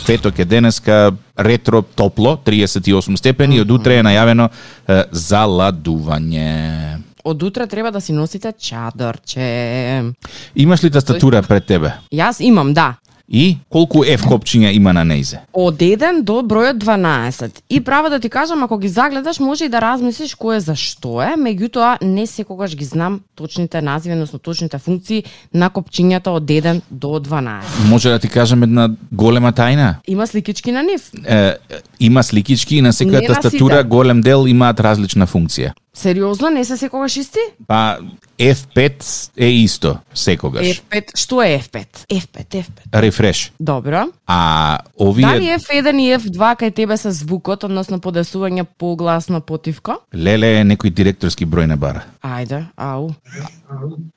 Петок 0.03 0.39
е 0.39 0.45
денеска 0.45 1.15
ретро 1.39 1.81
топло, 1.81 2.35
38 2.45 3.15
степени, 3.15 3.61
од 3.63 3.71
утре 3.71 4.01
е 4.01 4.03
најавено 4.03 4.49
е, 4.51 5.05
заладување. 5.07 6.99
Од 7.23 7.43
утре 7.43 7.67
треба 7.71 7.91
да 7.95 8.01
си 8.03 8.11
носите 8.11 8.51
чадорче. 8.51 10.11
Имаш 10.55 10.83
ли 10.83 10.91
тастатура 10.91 11.39
пред 11.47 11.65
тебе? 11.65 11.93
Јас 12.11 12.43
имам, 12.43 12.73
да. 12.75 12.97
И 13.27 13.57
колку 13.71 14.03
F 14.03 14.25
копчиња 14.27 14.73
има 14.75 14.91
на 14.93 15.03
неизе? 15.07 15.39
Од 15.55 15.79
1 15.79 16.23
до 16.27 16.41
бројот 16.43 16.77
12. 16.83 17.61
И 17.69 17.79
право 17.81 18.09
да 18.09 18.19
ти 18.19 18.29
кажам, 18.29 18.63
ако 18.63 18.77
ги 18.77 18.89
загледаш, 18.89 19.39
може 19.39 19.65
и 19.65 19.69
да 19.69 19.79
размислиш 19.81 20.35
кој 20.35 20.57
е 20.57 20.59
за 20.59 20.75
што 20.75 21.21
е, 21.23 21.31
меѓутоа 21.39 22.03
не 22.03 22.27
секогаш 22.27 22.75
ги 22.75 22.85
знам 22.85 23.21
точните 23.35 23.81
називи, 23.81 24.13
односно 24.13 24.39
точните 24.39 24.77
функции 24.77 25.23
на 25.53 25.69
копчињата 25.69 26.35
од 26.35 26.43
1 26.43 26.81
до 26.91 27.19
12. 27.19 27.87
Може 27.89 28.09
да 28.09 28.19
ти 28.19 28.27
кажам 28.27 28.63
една 28.63 28.89
голема 29.11 29.53
тајна? 29.53 29.95
Има 30.07 30.27
сликички 30.27 30.71
на 30.71 30.83
нив. 30.83 31.07
Е, 31.25 31.55
има 31.99 32.23
сликички 32.23 32.75
и 32.77 32.81
на 32.81 32.91
секоја 32.91 33.27
тастатура 33.27 33.83
голем 33.83 34.21
дел 34.21 34.47
имаат 34.47 34.79
различна 34.79 35.27
функција. 35.27 35.71
Сериозно, 35.95 36.49
не 36.49 36.65
се 36.65 36.77
секогаш 36.77 37.17
исти? 37.17 37.39
Па 37.67 37.97
F5 38.39 38.93
е 39.37 39.45
исто 39.47 39.97
секогаш. 40.13 40.65
F5, 40.67 41.03
што 41.15 41.41
е 41.43 41.59
F5? 41.59 41.85
F5, 42.09 42.45
F5. 42.55 42.65
Рефреш. 42.95 43.51
Добро. 43.59 44.05
А 44.27 44.79
овие 44.99 45.21
Дали 45.23 45.45
F1 45.51 46.01
и 46.01 46.17
F2 46.17 46.37
кај 46.57 46.73
тебе 46.73 46.97
се 46.97 47.11
звукот, 47.11 47.63
односно 47.63 47.99
подесување 47.99 48.65
погласно 48.77 49.41
потивка? 49.41 49.97
леле 50.15 50.59
е 50.59 50.63
некој 50.65 50.89
директорски 50.89 51.45
број 51.45 51.65
на 51.65 51.77
бара. 51.77 52.03
Ајде, 52.23 52.65
ау. 52.75 53.13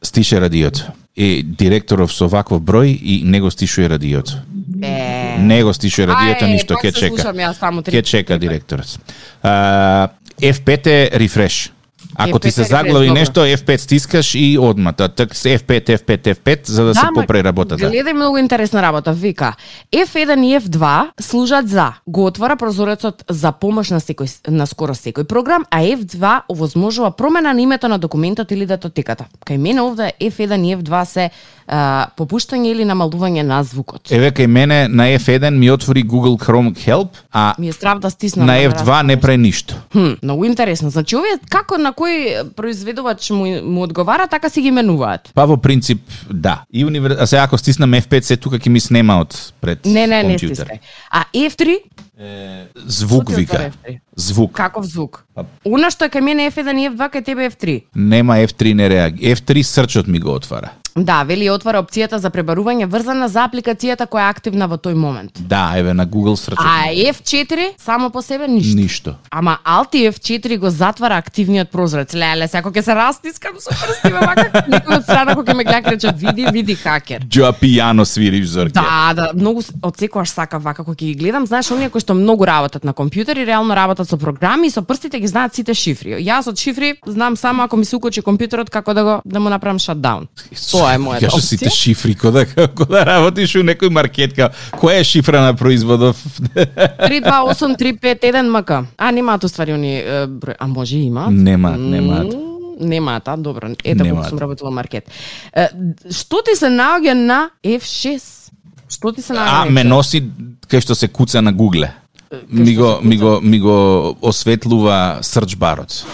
Стише 0.02 0.40
радиото. 0.40 0.80
И 1.16 1.42
директоров 1.42 2.12
со 2.12 2.28
ваков 2.28 2.62
број 2.62 2.96
и 2.96 3.22
него 3.24 3.50
стишува 3.50 3.88
радиото. 3.90 4.32
Е. 4.82 5.36
Него 5.38 5.72
стишува 5.72 6.08
радиото, 6.08 6.44
Ај, 6.44 6.52
ништо 6.52 6.74
пак 6.74 6.84
ќе 6.84 6.90
се 6.90 7.00
чека. 7.00 7.16
слушам 7.16 7.36
три- 7.82 7.92
Ќе 7.92 8.02
чека 8.02 8.38
директорот. 8.38 8.98
А, 9.42 10.08
F5 10.42 10.86
е 10.86 11.10
рефреш. 11.20 11.72
Ако 12.18 12.38
ти 12.38 12.48
F5 12.48 12.50
се 12.50 12.60
е 12.60 12.64
рефреш, 12.64 12.78
заглави 12.78 13.10
нешто, 13.10 13.40
F5 13.40 13.76
стискаш 13.76 14.34
и 14.34 14.58
одма. 14.60 14.92
Та 14.92 15.08
так 15.08 15.36
се 15.36 15.58
F5, 15.58 15.98
F5, 15.98 16.34
F5 16.34 16.68
за 16.68 16.84
да 16.84 16.94
се 16.94 17.04
ма, 17.04 17.10
попре 17.14 17.44
работата. 17.44 17.90
Гледај 17.90 18.12
многу 18.12 18.38
интересна 18.38 18.82
работа. 18.82 19.12
Вика, 19.12 19.54
F1 19.92 20.46
и 20.46 20.60
F2 20.60 21.08
служат 21.20 21.68
за 21.68 21.92
го 22.06 22.26
отвара 22.26 22.56
прозорецот 22.56 23.24
за 23.30 23.52
помош 23.52 23.90
на 23.90 24.00
секој 24.00 24.48
на 24.48 24.66
скоро 24.66 24.94
секој 24.94 25.24
програм, 25.24 25.64
а 25.70 25.82
F2 25.82 26.40
овозможува 26.48 27.10
промена 27.10 27.54
на 27.54 27.62
името 27.62 27.88
на 27.88 27.98
документот 27.98 28.50
или 28.50 28.66
датотеката. 28.66 29.26
Кај 29.46 29.56
мене 29.56 29.80
овде 29.80 30.12
F1 30.20 30.66
и 30.66 30.76
F2 30.76 31.04
се 31.04 31.30
а, 31.66 32.06
попуштање 32.16 32.70
или 32.70 32.84
намалување 32.86 33.42
на 33.42 33.62
звукот. 33.66 34.10
Еве 34.10 34.30
кај 34.30 34.46
мене 34.46 34.88
на 34.88 35.08
F1 35.18 35.50
ми 35.50 35.70
отвори 35.70 36.04
Google 36.04 36.38
Chrome 36.38 36.74
Help, 36.86 37.08
а 37.32 37.54
Ми 37.58 37.68
е 37.68 37.72
страв 37.72 37.98
да 37.98 38.10
стиснам. 38.10 38.46
на 38.46 38.52
да 38.54 38.70
F2 38.70 39.02
не 39.02 39.20
прави 39.20 39.36
ништо. 39.36 39.74
Хм, 39.92 40.12
многу 40.22 40.44
интересно. 40.44 40.90
Значи, 40.90 41.16
овие 41.16 41.38
како 41.50 41.78
на 41.78 41.92
кој 41.92 42.05
произведувач 42.56 43.30
му, 43.30 43.44
му 43.62 43.82
одговара, 43.82 44.26
така 44.26 44.48
си 44.48 44.60
ги 44.60 44.70
менуваат. 44.70 45.30
Па 45.34 45.44
во 45.44 45.56
принцип, 45.56 46.00
да. 46.30 46.64
И 46.72 46.84
универ... 46.84 47.10
А 47.12 47.26
сега 47.26 47.42
ако 47.42 47.58
стиснам 47.58 47.92
F5, 47.92 48.20
се 48.22 48.36
тука 48.36 48.58
ќе 48.58 48.68
ми 48.68 48.80
снема 48.80 49.20
од 49.20 49.52
пред 49.60 49.84
Не, 49.84 50.06
не, 50.06 50.22
не 50.22 50.34
компјутер. 50.34 50.54
стискај. 50.56 50.78
А 51.10 51.24
F3, 51.34 51.76
Звук 52.76 53.22
Што 53.22 53.30
ти 53.30 53.36
вика. 53.36 53.52
отвора 53.52 53.70
F3? 53.84 53.98
Звук. 54.16 54.52
Каков 54.52 54.84
звук? 54.84 55.24
Па- 55.34 55.44
Уна 55.66 55.90
што 55.90 56.04
е 56.04 56.08
кај 56.08 56.20
мене 56.22 56.50
F1 56.50 56.72
и 56.74 56.88
F2, 56.88 57.10
кај 57.10 57.24
тебе 57.24 57.50
F3. 57.50 57.82
Нема 57.94 58.34
F3 58.36 58.72
не 58.72 58.88
реаги. 58.88 59.20
F3 59.26 59.62
срчот 59.62 60.06
ми 60.06 60.18
го 60.18 60.32
отвара. 60.32 60.70
Да, 60.96 61.22
вели 61.22 61.50
отвара 61.50 61.78
опцијата 61.78 62.16
за 62.16 62.30
пребарување 62.30 62.86
врзана 62.86 63.28
за 63.28 63.44
апликацијата 63.44 64.06
која 64.06 64.26
е 64.26 64.30
активна 64.30 64.66
во 64.66 64.76
тој 64.76 64.94
момент. 64.94 65.30
Да, 65.38 65.72
еве 65.76 65.94
на 65.94 66.06
Google 66.06 66.36
срчот. 66.36 66.58
А 66.58 66.88
ми 66.88 66.94
го- 66.96 67.12
F4 67.12 67.68
само 67.78 68.10
по 68.10 68.22
себе 68.22 68.48
ништо. 68.48 68.76
Ништо. 68.76 69.14
Ама 69.30 69.58
Alt 69.66 69.92
F4 70.08 70.58
го 70.58 70.70
затвара 70.70 71.16
активниот 71.16 71.70
прозорец. 71.70 72.14
Леле, 72.14 72.48
секој 72.48 72.72
ќе 72.72 72.82
се 72.82 72.94
растискам 72.94 73.54
со 73.58 73.70
прстиме 73.70 74.20
вака. 74.20 74.64
Некој 74.68 74.96
од 74.96 75.02
страна 75.02 75.34
кој 75.34 75.44
ќе 75.44 75.54
ме 75.54 75.64
гледа 75.64 75.90
рече 75.90 76.12
види, 76.14 76.46
види 76.52 76.74
хакер. 76.74 77.20
Джоа 77.22 77.52
пијано 77.52 78.04
свириш 78.04 78.46
Зорке. 78.46 78.72
Да, 78.72 79.12
да, 79.14 79.30
многу 79.34 79.60
од 79.82 79.96
секогаш 79.96 80.28
сакав 80.28 80.62
вака 80.62 80.84
кога 80.84 80.94
ќе 80.94 81.06
ги 81.06 81.14
гледам, 81.14 81.46
знаеш 81.46 81.70
оние 81.70 81.90
кои 81.90 82.00
што 82.00 82.14
многу 82.14 82.46
работат 82.46 82.84
на 82.84 82.94
компјутери, 82.94 83.44
реално 83.44 83.74
работат 83.76 84.08
со 84.08 84.16
програми 84.16 84.66
и 84.66 84.70
со 84.70 84.82
прстите 84.82 85.20
ги 85.20 85.26
знаат 85.26 85.54
сите 85.54 85.74
шифри. 85.74 86.16
Јас 86.24 86.48
од 86.48 86.56
шифри 86.56 86.94
знам 87.06 87.36
само 87.36 87.62
ако 87.62 87.76
ми 87.76 87.84
се 87.84 87.96
укочи 87.96 88.22
компјутерот 88.22 88.70
како 88.70 88.94
да 88.94 89.04
го 89.04 89.20
да 89.24 89.40
му 89.40 89.48
направам 89.48 89.78
шатдаун. 89.78 90.28
Тоа 90.70 90.85
е 90.94 90.98
мојата 90.98 91.20
Кажа 91.30 91.40
сите 91.42 91.64
опција. 91.66 91.70
шифри 91.74 92.14
кога 92.14 92.30
да, 92.30 92.46
кога 92.76 92.98
да 92.98 93.04
работиш 93.06 93.54
у 93.56 93.62
некој 93.66 93.88
маркетка. 93.90 94.50
Која 94.72 95.00
е 95.00 95.04
шифра 95.04 95.40
на 95.40 95.54
производов? 95.54 96.16
328351 96.54 98.60
МК. 98.60 98.70
А 98.98 99.12
немаат 99.12 99.44
уствари 99.44 99.72
они 99.72 100.02
а 100.58 100.66
може 100.66 100.96
и 100.96 101.02
имаат? 101.02 101.32
Немаат, 101.32 101.80
немаат. 101.80 102.34
Немаат, 102.80 103.28
а 103.28 103.36
добро. 103.36 103.68
Ете 103.84 104.10
колку 104.10 104.28
сум 104.28 104.38
работила 104.38 104.70
маркет. 104.70 105.04
Што 106.10 106.42
ти 106.44 106.56
се 106.56 106.66
наоѓа 106.68 107.12
на 107.14 107.50
F6? 107.64 108.20
Што 108.88 109.12
ти 109.12 109.22
се 109.22 109.32
наоѓа 109.32 109.48
А, 109.48 109.64
ме 109.70 109.80
F6? 109.80 109.88
носи 109.88 110.22
кај 110.68 110.80
што 110.84 110.94
се 110.94 111.08
куца 111.08 111.40
на 111.42 111.54
Google. 111.54 111.88
Ми 112.50 112.76
го, 112.76 112.98
ми 113.02 113.16
го, 113.16 113.40
ми 113.40 113.58
го 113.60 114.16
осветлува 114.20 115.18
search 115.22 115.56
барот. 115.56 116.04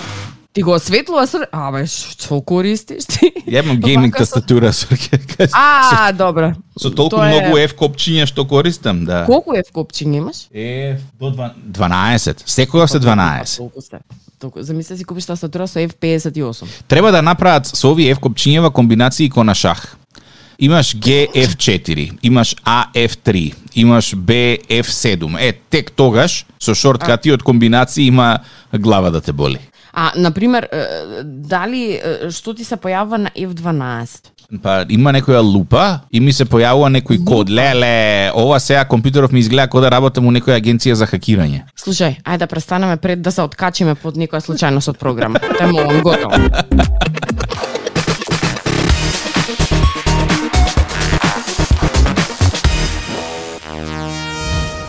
Ти 0.52 0.62
го 0.62 0.74
осветлува 0.74 1.26
ср... 1.26 1.46
Абе, 1.52 1.86
што 1.88 2.42
користиш 2.44 3.06
ти? 3.08 3.30
Ја 3.48 3.62
имам 3.64 3.78
гейминг 3.84 4.16
тастатура 4.16 4.72
со, 4.72 4.86
А, 5.52 6.12
добро. 6.12 6.52
со 6.76 6.90
толку 6.90 7.16
е- 7.24 7.28
многу 7.28 7.56
F 7.56 7.72
копчиња 7.72 8.26
што 8.28 8.44
користам, 8.44 9.04
да. 9.08 9.24
Колку 9.24 9.56
е 9.56 9.62
в 9.64 9.72
копчиња 9.72 10.20
имаш? 10.20 10.36
F 10.52 11.00
до 11.20 11.32
12. 11.32 12.42
Секогаш 12.46 12.90
се 12.90 13.00
12. 13.00 13.56
Толку 13.56 13.80
сте. 13.80 13.98
Толку. 14.38 14.62
Замисли 14.62 14.96
си 14.96 15.04
купиш 15.04 15.24
тастатура 15.24 15.68
со 15.68 15.78
F58. 15.78 16.66
Треба 16.88 17.12
да 17.12 17.22
направат 17.22 17.66
со 17.66 17.88
овие 17.90 18.14
F 18.14 18.20
копчињева 18.20 18.70
комбинации 18.72 19.30
ко 19.30 19.44
на 19.44 19.54
шах. 19.54 19.96
Имаш 20.58 20.94
GF4, 20.96 22.18
имаш 22.22 22.56
AF3, 22.56 23.54
имаш 23.74 24.14
BF7. 24.14 25.36
Е, 25.40 25.52
тек 25.70 25.92
тогаш 25.92 26.44
со 26.60 26.74
шорткатиот 26.74 27.42
комбинации 27.42 28.06
има 28.06 28.38
глава 28.74 29.10
да 29.10 29.20
те 29.20 29.32
боли. 29.32 29.58
А, 29.92 30.12
например, 30.16 30.68
дали 31.24 32.00
што 32.32 32.54
ти 32.56 32.64
се 32.64 32.78
појавува 32.80 33.18
на 33.28 33.30
F12? 33.36 34.30
Па 34.64 34.84
има 34.88 35.12
некоја 35.12 35.42
лупа 35.44 36.00
и 36.12 36.20
ми 36.20 36.32
се 36.32 36.46
појавува 36.48 36.88
некој 36.96 37.20
код. 37.28 37.52
Леле, 37.52 38.30
ова 38.32 38.56
сега 38.60 38.86
компјутеров 38.88 39.32
ми 39.32 39.40
изгледа 39.44 39.68
како 39.68 39.80
да 39.84 39.90
работам 39.92 40.26
у 40.26 40.32
некоја 40.32 40.56
агенција 40.56 40.96
за 40.96 41.06
хакирање. 41.06 41.66
Слушај, 41.76 42.22
ајде 42.24 42.44
да 42.44 42.48
престанеме 42.48 42.96
пред 42.96 43.20
да 43.22 43.30
се 43.32 43.44
откачиме 43.44 43.94
под 43.94 44.16
некоја 44.16 44.40
случајност 44.40 44.94
од 44.94 44.98
програма. 44.98 45.40
Те 45.58 45.66
молам, 45.66 46.00
готово. 46.00 46.40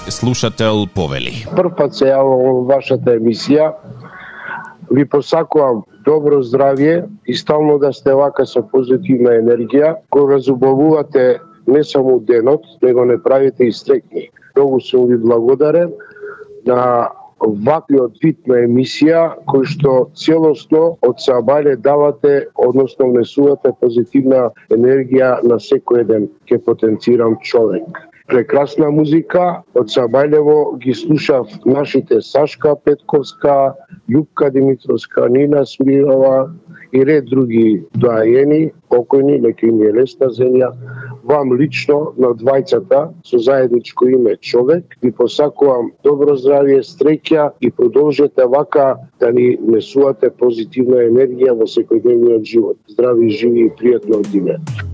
Слушател 0.08 0.88
повели. 0.88 1.46
прв 1.56 1.76
пат 1.76 1.96
се 1.96 2.06
јавам 2.06 2.68
вашата 2.72 3.20
емисија. 3.20 3.74
Ви 4.94 5.06
посакувам 5.10 5.82
добро 6.06 6.44
здравје 6.46 7.06
и 7.26 7.34
стално 7.34 7.80
да 7.82 7.94
сте 7.94 8.14
вака 8.14 8.46
со 8.46 8.62
позитивна 8.62 9.34
енергија, 9.40 9.96
кој 10.14 10.36
разубавувате 10.36 11.40
не 11.68 11.84
само 11.84 12.20
денот, 12.20 12.62
него 12.82 13.06
не 13.06 13.18
правите 13.18 13.66
и 13.66 13.72
стрекни. 13.72 14.30
Многу 14.56 14.80
сум 14.80 15.08
ви 15.10 15.18
благодарен 15.18 15.94
на 16.66 17.10
ваквиот 17.40 18.22
вид 18.24 18.48
на 18.48 18.62
емисија 18.68 19.24
кој 19.50 19.66
што 19.74 19.98
целосно 20.14 20.84
од 21.02 21.20
Сабајле 21.26 21.76
давате, 21.76 22.48
односно 22.56 23.10
внесувате 23.12 23.74
позитивна 23.82 24.50
енергија 24.70 25.40
на 25.44 25.60
секој 25.60 26.06
еден 26.06 26.30
ке 26.46 26.62
потенцирам 26.62 27.40
човек 27.42 28.04
прекрасна 28.28 28.90
музика. 28.92 29.64
Од 29.76 29.92
Сабајлево 29.92 30.78
ги 30.80 30.94
слушав 30.94 31.50
нашите 31.66 32.22
Сашка 32.22 32.76
Петковска, 32.76 33.74
Јупка 34.10 34.52
Димитровска, 34.52 35.28
Нина 35.30 35.66
Смирова 35.66 36.52
и 36.92 37.04
ред 37.06 37.26
други 37.26 37.84
доајени, 37.98 38.72
покојни, 38.90 39.40
нека 39.42 39.68
им 39.68 39.82
е 39.84 39.92
лесна 39.98 40.30
земја. 40.30 40.72
Вам 41.24 41.54
лично 41.58 42.14
на 42.18 42.34
двајцата 42.38 43.10
со 43.26 43.40
заедничко 43.40 44.08
име 44.08 44.36
човек 44.38 44.98
ви 45.02 45.12
посакувам 45.12 45.92
добро 46.04 46.38
здравје, 46.38 46.84
среќа 46.84 47.52
и 47.62 47.72
продолжете 47.72 48.46
вака 48.46 48.96
да 49.20 49.32
ни 49.32 49.58
несувате 49.62 50.30
позитивна 50.30 51.06
енергија 51.10 51.58
во 51.58 51.68
секојдневниот 51.68 52.44
живот. 52.44 52.78
Здрави, 52.88 53.30
живи 53.30 53.68
и 53.68 53.76
пријатно 53.80 54.20
од 54.22 54.93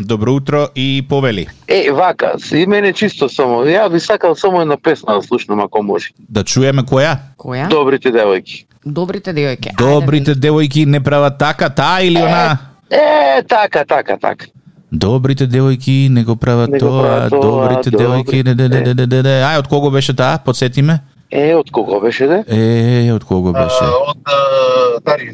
Добро 0.00 0.32
утро 0.32 0.68
и 0.74 1.06
повели. 1.08 1.46
Е, 1.68 1.90
вака, 1.92 2.32
и 2.52 2.66
мене 2.66 2.92
чисто 2.92 3.28
само. 3.28 3.64
Ја 3.64 3.90
би 3.90 4.00
сакал 4.00 4.34
само 4.34 4.60
една 4.60 4.76
песна 4.76 5.14
да 5.14 5.22
слушнам 5.22 5.60
ако 5.60 5.82
може. 5.82 6.08
Да 6.18 6.44
чуеме 6.44 6.82
која? 6.82 7.16
Која? 7.38 7.68
Добрите 7.68 8.08
девојки. 8.08 8.64
Добрите 8.86 9.34
девојки. 9.34 9.70
Ајде, 9.70 9.76
Добрите 9.76 10.34
девојки 10.34 10.86
не 10.86 11.00
прават 11.00 11.38
така, 11.38 11.68
таа 11.68 12.02
или 12.02 12.18
она? 12.18 12.58
Е, 12.90 13.42
така, 13.42 13.84
така, 13.84 14.16
така. 14.16 14.46
Добрите 14.92 15.46
девојки 15.48 16.08
не 16.08 16.24
го 16.24 16.36
прават 16.36 16.70
Не 16.70 16.78
го 16.78 16.86
тоа, 16.86 17.02
прават 17.02 17.30
тоа, 17.30 17.40
добрите 17.40 17.90
добри- 17.90 18.04
девојки 18.04 18.44
не 18.44 18.54
не 18.54 18.68
не 18.68 18.94
не 18.94 19.06
не 19.06 19.22
не. 19.22 19.42
Ај 19.42 19.58
од 19.58 19.68
кого 19.68 19.90
беше 19.90 20.16
таа? 20.16 20.38
Подсети 20.38 20.82
ме. 20.82 21.00
Е, 21.30 21.54
од 21.54 21.70
кого 21.70 22.00
беше 22.00 22.26
де? 22.26 22.44
Е, 22.48 23.12
од 23.12 23.24
кого 23.24 23.52
беше? 23.52 23.84
од 23.84 24.18
а, 24.24 25.00
Дарио. 25.00 25.32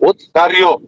Од 0.00 0.16
Дарио. 0.34 0.78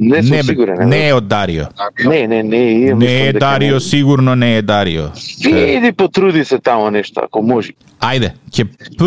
Не 0.00 0.22
сум 0.22 0.30
Не, 0.30 0.42
сигурен. 0.42 0.88
не 0.88 1.08
е 1.08 1.14
од 1.14 1.28
Дарио. 1.28 1.64
Не, 2.08 2.26
не, 2.26 2.42
не, 2.42 2.56
ја 2.56 2.94
Не 2.94 3.20
е 3.20 3.26
дека 3.26 3.38
Дарио, 3.38 3.74
не. 3.74 3.80
сигурно 3.80 4.34
не 4.34 4.56
е 4.56 4.62
Дарио. 4.62 5.02
Види, 5.44 5.92
потруди 5.92 6.44
се 6.44 6.58
тамо 6.58 6.90
нешто, 6.90 7.20
ако 7.24 7.42
може. 7.42 7.72
Ајде, 8.00 8.32
ќе 8.50 8.64
п... 8.98 9.04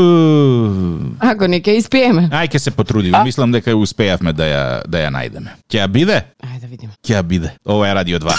Ако 1.20 1.48
не 1.48 1.60
ќе 1.60 1.74
испееме. 1.76 2.30
Ај 2.32 2.48
ќе 2.48 2.58
се 2.58 2.72
потрудиме. 2.72 3.24
Мислам 3.24 3.52
дека 3.52 3.76
успеавме 3.76 4.34
да 4.34 4.44
ја 4.44 4.64
да 4.88 4.98
ја 5.00 5.10
најдеме. 5.10 5.50
Ќе 5.66 5.82
ја 5.82 5.88
биде? 5.88 6.22
Ајде 6.40 6.62
да 6.62 6.68
видиме. 6.68 6.94
Ќе 7.04 7.14
ја 7.16 7.24
биде. 7.24 7.52
Ова 7.66 7.90
е 7.90 7.96
Радио 7.96 8.20
2. 8.20 8.32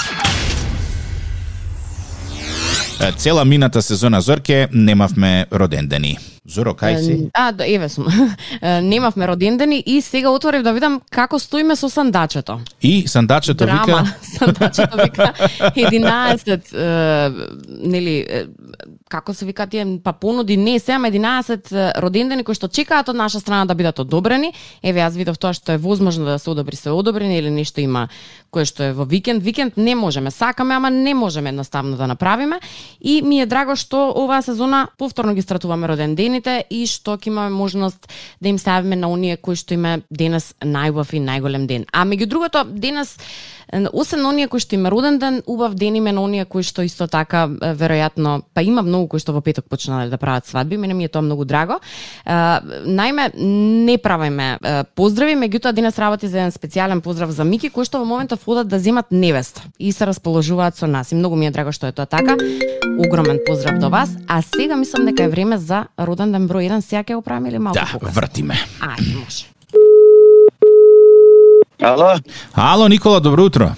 Е, 3.01 3.13
Цела 3.13 3.45
мината 3.45 3.83
сезона 3.83 4.21
Зорке 4.21 4.69
немавме 4.73 5.47
родендени. 5.53 6.19
Зоро, 6.49 6.75
кај 6.79 6.99
си? 7.03 7.15
А, 7.35 7.51
да, 7.53 7.67
еве 7.67 7.89
сум. 7.89 8.07
Немавме 8.63 9.29
родендени 9.29 9.83
и 9.87 10.01
сега 10.01 10.31
отворив 10.31 10.63
да 10.63 10.73
видам 10.73 11.01
како 11.11 11.39
стоиме 11.39 11.77
со 11.77 11.89
сандачето. 11.91 12.61
И 12.83 13.09
сандачето 13.09 13.65
Драма. 13.67 13.83
вика... 13.87 14.15
Сандачето 14.39 14.97
вика 14.97 15.33
11, 15.77 16.75
е, 16.75 17.33
нели, 17.69 18.27
е, 18.31 18.47
како 19.09 19.35
се 19.35 19.47
вика 19.47 19.67
тие, 19.67 19.99
па 20.05 20.13
понуди 20.13 20.57
не 20.57 20.79
се, 20.79 20.93
ама 20.93 21.11
11 21.11 21.73
е, 21.73 22.01
родендени 22.03 22.45
кои 22.45 22.55
што 22.55 22.69
чекаат 22.69 23.09
од 23.09 23.17
наша 23.17 23.41
страна 23.41 23.67
да 23.67 23.75
бидат 23.75 23.99
одобрени. 23.99 24.53
Еве 24.83 25.03
јас 25.03 25.19
видов 25.19 25.39
тоа 25.39 25.53
што 25.53 25.75
е 25.75 25.83
возможно 25.83 26.25
да 26.25 26.39
се 26.39 26.51
одобри 26.51 26.77
се 26.77 26.91
одобрени 26.91 27.39
или 27.39 27.51
нешто 27.51 27.81
има 27.81 28.09
кое 28.57 28.65
што 28.65 28.87
е 28.89 28.95
во 28.97 29.05
викенд. 29.05 29.45
Викенд 29.45 29.77
не 29.77 29.93
можеме, 29.95 30.33
сакаме, 30.33 30.79
ама 30.81 30.89
не 30.91 31.13
можеме 31.15 31.53
едноставно 31.53 31.97
да 31.97 32.07
направиме. 32.09 32.57
И 33.01 33.21
ми 33.23 33.43
е 33.45 33.47
драго 33.47 33.77
што 33.77 34.09
оваа 34.17 34.41
сезона 34.43 34.87
повторно 34.97 35.35
ги 35.37 35.45
стратуваме 35.45 35.89
родендените 35.93 36.65
и 36.71 36.87
што 36.89 37.19
ќе 37.21 37.29
имаме 37.29 37.53
можност 37.53 38.09
да 38.41 38.49
им 38.49 38.59
ставиме 38.59 38.97
на 38.97 39.13
оние 39.13 39.37
кои 39.37 39.57
што 39.61 39.77
има 39.77 39.99
денес 40.11 40.55
најубав 40.65 41.13
и 41.13 41.21
најголем 41.21 41.67
ден. 41.69 41.85
А 41.93 42.09
меѓу 42.09 42.27
другото, 42.33 42.65
денес 42.65 43.19
освен 43.93 44.23
на 44.23 44.29
оние 44.29 44.49
кои 44.49 44.61
што 44.61 44.75
има 44.75 44.91
роден 44.91 45.19
ден, 45.19 45.43
убав 45.47 45.75
ден 45.75 45.97
име 45.97 46.13
на 46.13 46.23
оние 46.23 46.45
кои 46.45 46.63
што 46.63 46.83
исто 46.83 47.07
така 47.07 47.47
веројатно, 47.49 48.43
па 48.55 48.63
има 48.63 48.83
многу 48.83 49.09
кои 49.09 49.21
што 49.21 49.33
во 49.33 49.41
петок 49.41 49.65
почнале 49.69 50.11
да 50.11 50.19
прават 50.19 50.47
свадби, 50.47 50.77
мене 50.77 50.95
ми 50.95 51.05
е 51.05 51.09
тоа 51.09 51.23
многу 51.23 51.45
драго. 51.45 51.81
Најме 52.27 53.31
не 53.37 53.99
правиме 53.99 54.59
поздрави, 54.95 55.35
меѓутоа 55.35 55.73
денес 55.73 55.99
работи 55.99 56.29
за 56.29 56.39
еден 56.39 56.51
специјален 56.53 57.01
поздрав 57.01 57.31
за 57.31 57.45
Мики 57.45 57.71
кои 57.71 57.85
што 57.85 57.99
во 57.99 58.05
моментов 58.05 58.47
одат 58.47 58.69
да 58.69 58.79
земат 58.79 59.07
невеста 59.11 59.63
и 59.79 59.93
се 59.93 60.07
расположуваат 60.07 60.77
со 60.77 60.87
нас. 60.87 61.13
И 61.13 61.15
многу 61.15 61.37
ми 61.37 61.47
е 61.47 61.51
драго 61.51 61.73
што 61.73 61.87
е 61.87 61.93
тоа 61.93 62.07
така. 62.07 62.37
Огромен 62.99 63.39
поздрав 63.47 63.79
до 63.79 63.91
вас. 63.91 64.11
А 64.29 64.43
сега 64.43 64.77
мислам 64.77 65.07
дека 65.07 65.25
е 65.25 65.29
време 65.29 65.59
за 65.59 65.87
роден 65.99 66.33
ден 66.33 66.49
број 66.49 66.71
1. 66.71 66.81
Сега 66.81 67.03
ќе 67.03 67.15
го 67.15 67.23
правиме 67.23 67.49
или 67.49 67.59
малку 67.59 67.79
Да, 67.79 67.89
покасно? 67.93 68.21
вртиме. 68.21 68.55
Ајде, 68.81 69.19
може. 69.19 69.56
Ало? 71.83 72.21
Ало, 72.55 72.89
Никола, 72.89 73.21
добро 73.21 73.45
утро. 73.45 73.75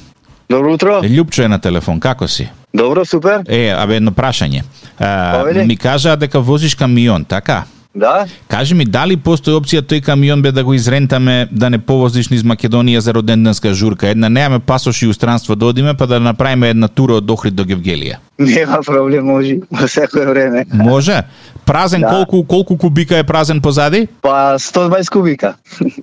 Добро 0.50 0.72
утро. 0.72 1.00
Лјупчо 1.02 1.44
е 1.44 1.48
на 1.48 1.58
телефон, 1.58 2.00
како 2.00 2.28
си? 2.28 2.48
Добро, 2.74 3.04
супер. 3.04 3.42
Е, 3.48 3.68
абе 3.72 3.96
едно 3.96 4.12
прашање. 4.12 4.62
А, 4.98 5.44
ми 5.64 5.76
кажаа 5.76 6.16
дека 6.16 6.40
возиш 6.40 6.74
камион, 6.74 7.24
така? 7.24 7.64
Да? 7.94 8.26
Кажи 8.48 8.74
ми, 8.74 8.84
дали 8.84 9.16
постои 9.16 9.54
опција 9.56 9.80
тој 9.82 10.02
камион 10.04 10.42
бе 10.42 10.52
да 10.52 10.64
го 10.64 10.74
изрентаме, 10.74 11.48
да 11.52 11.70
не 11.70 11.78
повозиш 11.78 12.28
низ 12.28 12.42
Македонија 12.42 12.98
за 12.98 13.14
роденденска 13.14 13.74
журка? 13.74 14.08
Една 14.08 14.28
немаме 14.28 14.58
пасош 14.58 15.02
и 15.02 15.06
устранство 15.08 15.56
да 15.56 15.66
одиме, 15.66 15.94
па 15.94 16.06
да 16.06 16.20
направиме 16.20 16.68
една 16.70 16.88
тура 16.88 17.14
од 17.14 17.30
Охрид 17.30 17.54
до 17.54 17.64
Гевгелија. 17.64 18.16
Нема 18.38 18.78
проблем, 18.86 19.24
може. 19.26 19.56
Во 19.72 19.88
секое 19.88 20.26
време. 20.26 20.66
Може? 20.72 21.22
Празен 21.66 22.00
Да. 22.00 22.08
колку 22.08 22.44
колку 22.44 22.78
кубика 22.78 23.18
е 23.18 23.24
празен 23.24 23.60
позади? 23.60 24.08
Па 24.22 24.54
120 24.58 25.10
кубика. 25.10 25.54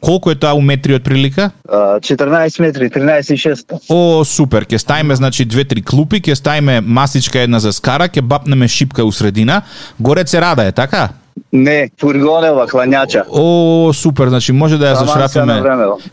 Колку 0.01 0.31
е 0.31 0.35
тоа 0.35 0.53
у 0.53 0.61
метри 0.61 0.93
од 0.95 1.03
прилика? 1.03 1.51
А, 1.69 1.99
14 1.99 2.59
метри, 2.59 2.89
13,6. 2.89 3.79
О, 3.89 4.23
супер, 4.25 4.65
ќе 4.65 4.77
ставиме 4.77 5.15
значи 5.15 5.45
две-три 5.45 5.81
клупи, 5.81 6.21
ќе 6.21 6.33
ставиме 6.33 6.81
масичка 6.81 7.39
една 7.39 7.59
за 7.59 7.71
скара, 7.73 8.09
ќе 8.09 8.21
бапнеме 8.21 8.67
шипка 8.67 9.05
у 9.05 9.11
средина. 9.11 9.61
Горе 9.99 10.27
се 10.27 10.41
рада 10.41 10.63
е, 10.65 10.71
така? 10.71 11.09
Не, 11.55 11.89
фургонева, 12.01 12.67
кланјача. 12.67 13.23
О, 13.29 13.93
супер, 13.93 14.29
значи 14.29 14.51
може 14.51 14.77
да 14.77 14.91
ја 14.91 14.99
се 14.99 15.05
зашрафиме. 15.05 15.61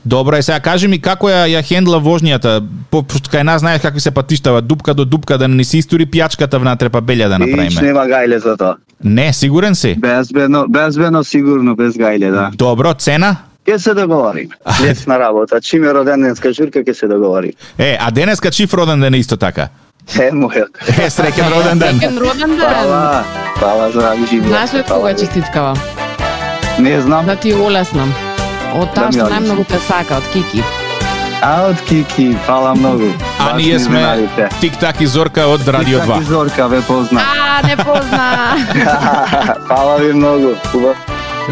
Добро, 0.05 0.37
е 0.37 0.43
сега 0.43 0.61
кажи 0.61 0.89
ми 0.89 1.01
како 1.03 1.27
ја 1.33 1.49
ја 1.51 1.63
хендла 1.67 1.99
воžњата? 2.01 2.61
По 2.91 3.03
кај 3.03 3.43
нас 3.43 3.61
знаеш 3.61 3.83
какви 3.83 4.01
се 4.01 4.11
патиштава, 4.11 4.63
дупка 4.63 4.95
до 4.95 5.05
дупка 5.05 5.39
да 5.39 5.49
не 5.49 5.65
си 5.65 5.79
истори 5.83 6.07
пијачката 6.07 6.59
внатре 6.59 6.89
па 6.89 7.03
белја 7.03 7.29
да 7.29 7.43
Ич 7.43 7.51
направиме. 7.51 7.83
нема 7.83 8.07
гајле 8.07 8.37
за 8.37 8.57
тоа. 8.57 8.77
Не, 9.05 9.33
сигурен 9.33 9.75
си? 9.75 9.95
Безбедно, 9.99 10.67
безбедно 10.69 11.25
сигурно 11.25 11.77
без 11.77 11.95
гајле, 11.95 12.31
да. 12.31 12.51
Добро, 12.55 12.95
цена? 12.95 13.37
Ке 13.65 13.79
се 13.79 13.95
договориме. 13.95 14.55
Лесна 14.83 15.19
работа. 15.19 15.61
Чим 15.61 15.85
е 15.85 15.95
роденденска 15.95 16.53
журка, 16.53 16.85
ке 16.85 16.95
се 16.95 17.09
договориме. 17.09 17.53
Е, 17.79 17.99
а 18.01 18.11
денеска 18.11 18.51
чиф 18.51 18.75
роден 18.75 19.01
ден 19.01 19.15
исто 19.15 19.37
така. 19.37 19.69
Е, 20.21 20.31
мојот. 20.33 20.83
Е, 20.99 21.09
среќен 21.11 21.49
роден 21.55 21.79
ден. 21.79 21.99
Среќен 22.01 22.19
роден 22.19 22.57
ден. 22.59 22.71
Фала, 22.75 23.25
фала, 23.61 23.91
здрави 23.91 24.27
живи. 24.27 24.49
Знаеш 24.49 24.75
ли 24.75 24.83
кога 24.89 25.15
честиткава? 25.15 25.77
Не 26.79 27.01
знам. 27.01 27.27
Да 27.27 27.37
ти 27.37 27.55
олеснам. 27.55 28.15
Од 28.75 28.89
Да 28.95 29.01
таа 29.03 29.13
што 29.13 29.29
најмногу 29.29 29.65
те 29.69 29.79
сака, 29.87 30.17
од 30.17 30.29
Кики. 30.33 30.63
А 31.43 31.69
од 31.69 31.81
Кики, 31.89 32.37
фала 32.47 32.75
многу. 32.75 33.13
А 33.39 33.57
ние 33.57 33.79
сме. 33.79 34.29
Тик-так 34.61 35.01
и 35.01 35.07
Зорка 35.07 35.47
од 35.47 35.69
Радио 35.69 36.01
Тик-так 36.01 36.17
2. 36.17 36.21
и 36.21 36.25
Зорка 36.25 36.69
ве 36.69 36.81
позна. 36.83 37.21
А, 37.21 37.67
не 37.67 37.77
позна. 37.77 38.57
Фала 39.69 39.97
ви 39.99 40.13
многу. 40.13 40.55
Убав. 40.75 40.97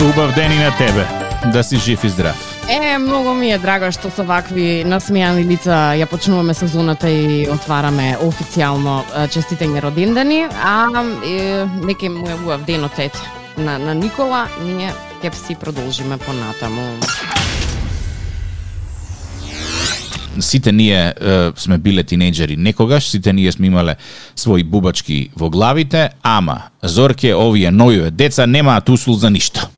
Убав 0.02 0.34
ден 0.34 0.52
и 0.52 0.58
на 0.58 0.70
тебе. 0.78 1.06
Да 1.52 1.62
си 1.62 1.76
жив 1.76 2.04
и 2.04 2.08
здрав. 2.08 2.49
Е, 2.70 2.98
многу 2.98 3.34
ми 3.34 3.50
е 3.50 3.58
драго 3.58 3.88
што 3.90 4.12
со 4.14 4.22
вакви 4.22 4.84
насмејани 4.86 5.42
лица 5.42 5.78
ја 5.98 6.06
почнуваме 6.06 6.54
сезоната 6.54 7.10
и 7.10 7.48
отвараме 7.50 8.12
официјално 8.22 9.00
честитење 9.02 9.32
честитање 9.34 9.82
родендени, 9.82 10.44
а 10.46 10.86
е, 11.26 11.66
неке 11.82 12.08
му 12.08 12.28
е 12.30 12.36
убав 12.38 12.62
денот 12.66 12.98
ет 12.98 13.18
на, 13.58 13.74
на 13.78 13.94
Никола, 13.94 14.46
ние 14.62 14.92
ќе 15.18 15.34
си 15.34 15.58
продолжиме 15.58 16.18
понатаму. 16.18 16.86
сите 20.38 20.72
ние 20.72 21.14
е, 21.20 21.52
сме 21.56 21.78
биле 21.78 22.02
тинејџери 22.06 22.56
некогаш, 22.56 23.10
сите 23.10 23.32
ние 23.32 23.52
сме 23.52 23.66
имале 23.66 23.96
своји 24.36 24.64
бубачки 24.64 25.30
во 25.36 25.50
главите, 25.50 26.10
ама 26.22 26.70
Зорке, 26.82 27.34
овие 27.34 27.70
новиве 27.70 28.10
деца 28.10 28.46
немаат 28.46 28.88
услуг 28.88 29.18
за 29.18 29.30
ништо. 29.30 29.68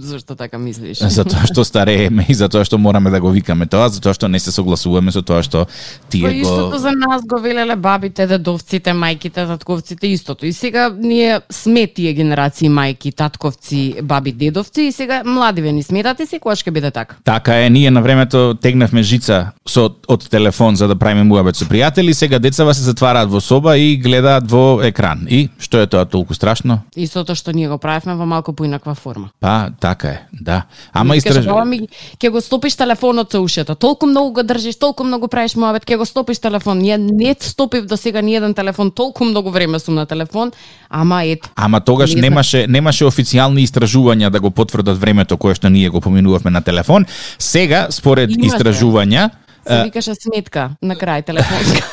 Зошто 0.00 0.34
така 0.34 0.58
мислиш? 0.58 0.98
Затоа 1.16 1.46
што 1.46 1.62
старееме 1.62 2.24
и 2.28 2.34
затоа 2.34 2.64
што 2.66 2.78
мораме 2.82 3.12
да 3.14 3.20
го 3.22 3.30
викаме 3.30 3.66
тоа, 3.70 3.86
затоа 3.88 4.10
што 4.14 4.26
не 4.26 4.40
се 4.42 4.50
согласуваме 4.50 5.14
со 5.14 5.22
тоа 5.22 5.44
што 5.46 5.66
Па 5.70 6.10
тие 6.10 6.42
истото 6.42 6.70
го 6.70 6.78
за 6.78 6.90
нас 6.90 7.22
го 7.22 7.38
велеле 7.38 7.76
бабите, 7.76 8.26
дедовците, 8.26 8.90
мајките, 8.90 9.46
татковците, 9.46 10.10
истото. 10.10 10.46
И 10.46 10.52
сега 10.52 10.90
ние 10.98 11.40
сме 11.50 11.86
тие 11.86 12.12
генерации 12.12 12.68
мајки, 12.68 13.14
татковци, 13.14 14.02
баби, 14.02 14.32
дедовци 14.32 14.82
и 14.90 14.92
сега 14.92 15.22
младиве 15.24 15.72
ни 15.72 15.82
сметате 15.82 16.26
се 16.26 16.42
кога 16.42 16.56
ќе 16.58 16.70
биде 16.70 16.90
така. 16.90 17.16
Така 17.24 17.62
е, 17.62 17.70
ние 17.70 17.90
на 17.90 18.02
времето 18.02 18.58
тегнавме 18.58 19.02
жица 19.02 19.52
со 19.62 19.86
од 20.08 20.26
телефон 20.30 20.76
за 20.76 20.88
да 20.88 20.98
правиме 20.98 21.22
муабет 21.22 21.54
со 21.54 21.70
пријатели, 21.70 22.12
сега 22.12 22.38
децава 22.38 22.74
се 22.74 22.82
затвараат 22.82 23.30
во 23.30 23.40
соба 23.40 23.76
и 23.78 23.94
гледаат 23.96 24.50
во 24.50 24.82
екран. 24.82 25.26
И 25.30 25.48
што 25.58 25.78
е 25.78 25.86
тоа 25.86 26.04
толку 26.04 26.34
страшно? 26.34 26.82
Истото 26.96 27.38
што 27.38 27.54
ние 27.54 27.68
го 27.70 27.78
правевме 27.78 28.18
во 28.18 28.26
малку 28.26 28.52
поинаква 28.52 28.94
форма. 28.94 29.19
Па, 29.40 29.70
така 29.80 30.08
е, 30.08 30.22
да. 30.32 30.62
Ама 30.92 31.14
Ми 31.14 31.20
кажа, 31.20 31.40
истраж... 31.40 31.46
баба 31.46 31.64
ми, 31.64 31.88
ќе 32.18 32.30
го 32.30 32.40
стопиш 32.40 32.76
телефонот 32.76 33.32
со 33.32 33.42
ушето. 33.42 33.74
Толку 33.74 34.06
многу 34.06 34.32
го 34.32 34.42
држиш, 34.42 34.78
толку 34.78 35.04
многу 35.04 35.28
правиш 35.28 35.54
муабет, 35.56 35.84
ќе 35.86 35.96
го 35.96 36.06
стопиш 36.06 36.38
телефон. 36.38 36.78
Ние 36.78 36.98
не 36.98 37.36
стопив 37.40 37.86
до 37.86 37.96
сега 37.96 38.20
ни 38.20 38.34
еден 38.34 38.54
телефон, 38.54 38.90
толку 38.90 39.24
многу 39.24 39.50
време 39.50 39.78
сум 39.78 39.94
на 39.94 40.06
телефон, 40.06 40.52
ама 40.88 41.24
ет. 41.24 41.50
Ама 41.56 41.80
тогаш 41.80 42.14
Не 42.14 42.20
немаше 42.20 42.66
немаше 42.66 43.04
официјални 43.04 43.66
истражувања 43.66 44.30
да 44.30 44.40
го 44.40 44.50
потврдат 44.50 44.98
времето 44.98 45.36
кое 45.36 45.54
што 45.54 45.70
ние 45.70 45.88
го 45.88 46.00
поминувавме 46.00 46.50
на 46.50 46.62
телефон. 46.62 47.06
Сега 47.38 47.86
според 47.90 48.30
Имаше. 48.30 48.56
истражувања 48.56 49.30
Се 49.66 49.82
викаше 49.84 50.14
сметка 50.14 50.70
на 50.82 50.96
крај 50.96 51.26
телефонска. 51.26 51.84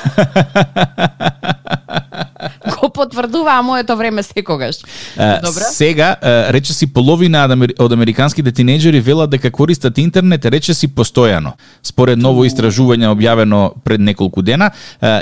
го 2.82 2.90
потврдува 2.90 3.62
моето 3.62 3.98
време 3.98 4.24
секогаш. 4.24 4.76
Е, 5.18 5.40
Добре. 5.42 5.64
Сега, 5.72 6.16
рече 6.50 6.74
си 6.74 6.88
половина 6.88 7.46
од 7.46 7.52
амери- 7.52 7.76
од 7.80 7.92
американските 7.92 8.52
тинејџери 8.52 9.02
велат 9.02 9.30
дека 9.30 9.52
користат 9.52 9.98
интернет, 9.98 10.46
рече 10.46 10.74
си 10.74 10.88
постојано. 10.88 11.52
Според 11.84 12.20
ново 12.20 12.46
истражување 12.46 13.08
објавено 13.14 13.72
пред 13.84 14.00
неколку 14.02 14.42
дена, 14.42 14.72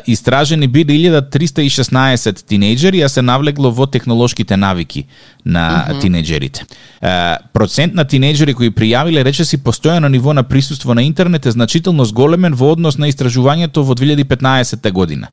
истражени 0.07 0.67
биле 0.67 0.85
1316 0.85 2.43
тинејџери, 2.45 3.03
а 3.05 3.09
се 3.09 3.21
навлегло 3.21 3.71
во 3.71 3.85
технолошките 3.85 4.57
навики 4.57 5.05
на 5.45 5.85
тинејџерите. 6.01 6.65
Е, 7.01 7.37
Процент 7.53 7.93
на 7.93 8.05
тинејџери 8.05 8.53
кои 8.53 8.71
пријавиле 8.71 9.23
рече 9.23 9.45
си 9.45 9.57
постојано 9.57 10.07
ниво 10.09 10.33
на 10.33 10.43
присуство 10.43 10.93
на 10.93 11.03
интернет 11.03 11.45
е 11.45 11.51
значително 11.51 12.05
зголемен 12.05 12.53
во 12.53 12.71
однос 12.71 12.97
на 12.97 13.07
истражувањето 13.07 13.83
во 13.83 13.93
2015 13.95 14.91
година. 14.91 15.27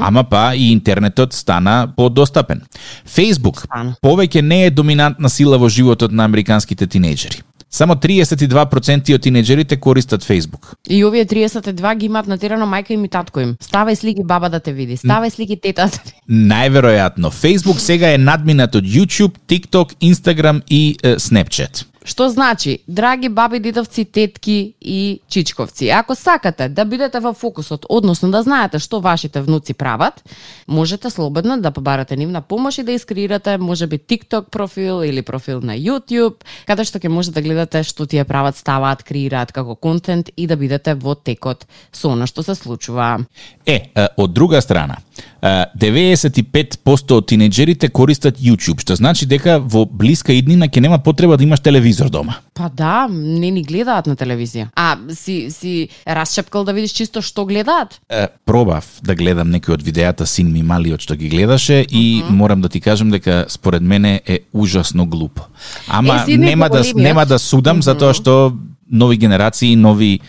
Ама 0.00 0.24
па 0.24 0.54
и 0.54 0.72
интернетот 0.72 1.27
стана 1.32 1.92
подостапен. 1.96 2.62
Facebook 3.06 3.66
повеќе 4.02 4.40
не 4.40 4.66
е 4.66 4.70
доминантна 4.70 5.28
сила 5.28 5.58
во 5.58 5.68
животот 5.68 6.12
на 6.12 6.24
американските 6.24 6.86
тинејџери. 6.86 7.42
Само 7.70 7.94
32% 8.00 9.12
од 9.14 9.24
тинејџерите 9.24 9.76
користат 9.76 10.24
Facebook. 10.24 10.72
И 10.88 11.02
овие 11.04 11.26
32 11.28 11.96
ги 11.98 12.06
имаат 12.06 12.26
натерано 12.26 12.64
мајка 12.64 12.94
им 12.96 13.04
и 13.04 13.10
татко 13.12 13.40
им. 13.40 13.56
Ставај 13.60 13.94
слики 13.94 14.24
баба 14.24 14.48
да 14.48 14.60
те 14.60 14.72
види, 14.72 14.96
ставај 14.96 15.30
слики 15.34 15.60
тета 15.60 15.84
да 15.84 15.98
те 15.98 16.14
види. 16.14 16.48
Најверојатно, 16.48 17.28
Facebook 17.28 17.78
сега 17.78 18.14
е 18.14 18.18
надминат 18.18 18.74
од 18.74 18.84
YouTube, 18.84 19.36
TikTok, 19.48 19.98
Instagram 20.00 20.62
и 20.68 20.96
е, 21.02 21.16
Snapchat. 21.16 21.84
Што 22.08 22.30
значи, 22.32 22.80
драги 22.86 23.28
баби, 23.28 23.58
дедовци, 23.60 24.04
тетки 24.04 24.74
и 24.80 25.20
чичковци, 25.28 25.88
ако 25.92 26.14
сакате 26.14 26.68
да 26.68 26.84
бидете 26.88 27.20
во 27.20 27.34
фокусот, 27.36 27.84
односно 27.88 28.30
да 28.32 28.40
знаете 28.42 28.78
што 28.80 29.02
вашите 29.04 29.42
внуци 29.44 29.74
прават, 29.76 30.24
можете 30.66 31.10
слободно 31.10 31.60
да 31.60 31.70
побарате 31.70 32.16
нивна 32.16 32.40
помош 32.40 32.78
и 32.78 32.82
да 32.82 32.92
искреирате 32.92 33.58
можеби 33.58 33.98
TikTok 33.98 34.48
профил 34.48 35.02
или 35.02 35.20
профил 35.22 35.60
на 35.60 35.76
YouTube, 35.76 36.40
каде 36.64 36.88
што 36.88 36.96
ќе 36.96 37.12
можете 37.12 37.34
да 37.34 37.44
гледате 37.44 37.82
што 37.84 38.06
тие 38.06 38.24
прават, 38.24 38.56
ставаат, 38.56 39.04
креираат 39.04 39.52
како 39.52 39.76
контент 39.76 40.32
и 40.36 40.46
да 40.46 40.56
бидете 40.56 40.94
во 40.94 41.12
текот 41.12 41.68
со 41.92 42.08
она 42.08 42.24
што 42.26 42.42
се 42.42 42.54
случува. 42.54 43.20
Е, 43.66 43.92
од 44.16 44.32
друга 44.32 44.62
страна, 44.64 44.96
95% 45.42 47.14
од 47.14 47.26
тинејџерите 47.30 47.88
користат 47.94 48.40
YouTube, 48.42 48.82
што 48.82 48.96
значи 48.98 49.26
дека 49.26 49.58
во 49.62 49.84
блиска 49.86 50.34
иднина 50.34 50.66
ќе 50.66 50.82
нема 50.82 50.98
потреба 50.98 51.36
да 51.38 51.44
имаш 51.44 51.60
телевизор 51.60 52.10
дома. 52.10 52.40
Па 52.54 52.68
да, 52.68 53.06
не 53.10 53.50
ни 53.54 53.62
гледаат 53.62 54.06
на 54.10 54.16
телевизија. 54.18 54.68
А, 54.74 54.96
си, 55.14 55.46
си 55.50 55.88
расчепкал 56.06 56.64
да 56.64 56.74
видиш 56.74 56.92
чисто 56.92 57.22
што 57.22 57.46
гледаат? 57.46 58.00
Е, 58.10 58.26
пробав 58.44 58.84
да 59.02 59.14
гледам 59.14 59.50
некои 59.50 59.74
од 59.74 59.82
видеата 59.82 60.26
син 60.26 60.50
ми 60.52 60.62
малиот 60.62 61.06
што 61.06 61.14
ги 61.14 61.30
гледаше 61.30 61.84
и 61.86 62.22
морам 62.30 62.60
да 62.60 62.68
ти 62.68 62.80
кажам 62.80 63.10
дека 63.10 63.46
според 63.48 63.82
мене 63.82 64.20
е 64.26 64.40
ужасно 64.52 65.06
глупо. 65.06 65.46
Ама 65.88 66.24
Е, 66.28 66.36
нема 66.36 66.68
да 66.68 66.82
нема 66.94 67.26
да 67.26 67.38
судам 67.38 67.82
затоа 67.82 68.14
што 68.14 68.52
нови 68.90 69.16
генерации, 69.16 69.76
нови 69.76 70.20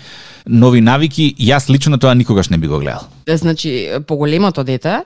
нови 0.45 0.82
навики, 0.82 1.36
јас 1.39 1.69
лично 1.69 1.97
тоа 1.99 2.13
никогаш 2.15 2.49
не 2.49 2.58
би 2.58 2.67
го 2.67 2.80
гледал. 2.80 3.08
значи 3.38 3.89
поголемото 4.08 4.63
дете 4.63 4.89
е, 4.89 5.04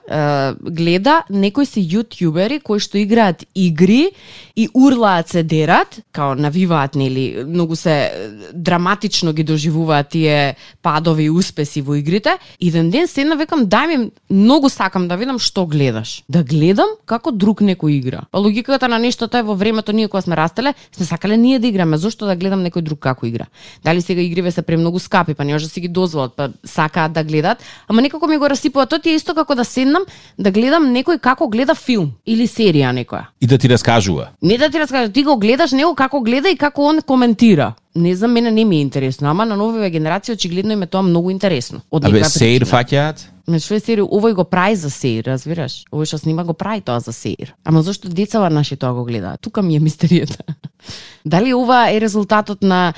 гледа 0.70 1.22
некои 1.30 1.66
се 1.66 1.80
јутјубери 1.80 2.62
кои 2.62 2.80
што 2.80 2.98
играат 2.98 3.44
игри 3.54 4.12
и 4.56 4.68
урлаат 4.74 5.28
се 5.28 5.42
дерат, 5.42 6.00
као 6.12 6.34
навиваат 6.34 6.94
нели, 6.94 7.44
многу 7.46 7.76
се 7.76 8.12
драматично 8.54 9.32
ги 9.32 9.44
доживуваат 9.44 10.08
тие 10.08 10.56
падови 10.82 11.24
и 11.24 11.30
успеси 11.30 11.82
во 11.82 11.94
игрите. 11.94 12.38
и 12.60 12.70
ден 12.70 13.08
седна 13.08 13.36
векам 13.36 13.66
дај 13.66 13.86
ми 13.86 14.10
многу 14.30 14.68
сакам 14.68 15.08
да 15.08 15.16
видам 15.16 15.38
што 15.38 15.66
гледаш. 15.66 16.22
Да 16.28 16.42
гледам 16.42 16.88
како 17.06 17.32
друг 17.32 17.60
некој 17.60 17.98
игра. 17.98 18.20
Па 18.30 18.38
логиката 18.38 18.88
на 18.88 18.98
нештото 18.98 19.38
е 19.38 19.42
во 19.42 19.54
времето 19.54 19.92
ние 19.92 20.08
кога 20.08 20.22
сме 20.22 20.36
растеле, 20.36 20.74
сме 20.92 21.06
сакале 21.06 21.36
ние 21.36 21.58
да 21.58 21.66
играме, 21.66 21.96
зошто 21.96 22.26
да 22.26 22.36
гледам 22.36 22.64
некој 22.64 22.82
друг 22.82 22.98
како 22.98 23.26
игра. 23.26 23.46
Дали 23.84 24.02
сега 24.02 24.20
игриве 24.20 24.50
се 24.50 24.62
премногу 24.62 24.98
скапи, 24.98 25.23
па 25.32 25.44
не 25.44 25.52
може 25.52 25.64
да 25.64 25.70
си 25.70 25.80
ги 25.80 25.88
дозволат, 25.88 26.36
па 26.36 26.50
сакаат 26.64 27.12
да 27.12 27.24
гледат, 27.24 27.64
ама 27.88 28.02
некако 28.02 28.26
ми 28.26 28.36
го 28.36 28.50
расипува 28.50 28.86
тоа 28.86 28.98
ти 28.98 29.10
е 29.10 29.14
исто 29.16 29.34
како 29.34 29.54
да 29.54 29.64
седнам 29.64 30.04
да 30.38 30.50
гледам 30.50 30.92
некој 30.92 31.18
како 31.18 31.48
гледа 31.48 31.74
филм 31.74 32.12
или 32.26 32.44
серија 32.44 32.92
некоја. 32.92 33.32
И 33.40 33.46
да 33.46 33.58
ти 33.58 33.68
раскажува. 33.68 34.28
Не 34.42 34.58
да 34.58 34.68
ти 34.68 34.78
раскажа, 34.78 35.12
ти 35.12 35.24
го 35.24 35.38
гледаш 35.38 35.72
него 35.72 35.94
како 35.94 36.20
гледа 36.20 36.50
и 36.50 36.56
како 36.56 36.84
он 36.84 37.00
коментира. 37.02 37.72
Не 37.96 38.16
знам, 38.16 38.32
мене 38.32 38.50
не 38.50 38.64
ми 38.64 38.76
е 38.76 38.80
интересно, 38.80 39.30
ама 39.30 39.46
на 39.46 39.56
новиве 39.56 39.90
генерации 39.90 40.32
очигледно 40.32 40.72
им 40.72 40.82
е 40.82 40.86
тоа 40.86 41.02
многу 41.02 41.30
интересно. 41.30 41.80
Од 41.90 42.04
Абе, 42.04 42.24
сеир 42.24 42.66
фаќаат? 42.66 43.30
Ме 43.46 43.58
што 43.60 43.76
е 43.76 43.80
сери, 43.84 44.00
овој 44.00 44.32
го 44.32 44.46
прави 44.48 44.76
за 44.80 44.88
сеир, 44.88 45.26
разбираш? 45.28 45.82
Овој 45.92 46.08
што 46.08 46.18
снима 46.18 46.46
го 46.48 46.56
прави 46.56 46.80
тоа 46.80 46.96
за 47.04 47.12
сеир. 47.12 47.52
Ама 47.64 47.82
зашто 47.84 48.08
децава 48.08 48.48
наши 48.48 48.76
тоа 48.76 48.94
го 48.96 49.04
гледаат? 49.04 49.40
Тука 49.44 49.62
ми 49.62 49.76
е 49.76 49.80
мистеријата. 49.84 50.40
Дали 51.24 51.54
ова 51.54 51.88
е 51.90 52.00
резултатот 52.00 52.62
на 52.62 52.92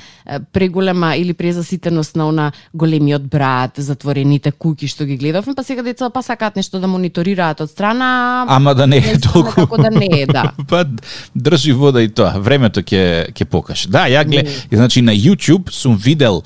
преголема 0.51 1.15
или 1.15 1.33
презаситеност 1.33 2.15
на 2.15 2.27
она 2.27 2.51
големиот 2.73 3.23
брат, 3.23 3.71
затворените 3.77 4.51
куки 4.51 4.87
што 4.87 5.05
ги 5.05 5.15
гледавме, 5.17 5.55
па 5.55 5.63
сега 5.63 5.83
децата 5.83 6.11
па 6.11 6.23
сакаат 6.23 6.55
нешто 6.55 6.79
да 6.79 6.87
мониторираат 6.87 7.61
од 7.63 7.71
страна. 7.71 8.45
Ама 8.47 8.75
да 8.75 8.87
не 8.87 8.97
е 8.97 9.19
толку. 9.19 9.51
Како 9.51 9.77
да 9.79 9.91
не 9.91 10.07
е, 10.11 10.25
да. 10.25 10.51
па 10.69 10.83
држи 11.35 11.71
вода 11.71 12.03
и 12.03 12.11
тоа. 12.11 12.39
Времето 12.39 12.83
ќе 12.83 13.31
ќе 13.31 13.45
покаже. 13.45 13.87
Да, 13.87 14.07
ја 14.11 14.23
глед, 14.27 14.51
значи 14.87 15.01
на 15.01 15.11
YouTube 15.11 15.71
сум 15.71 15.97
видел 15.97 16.43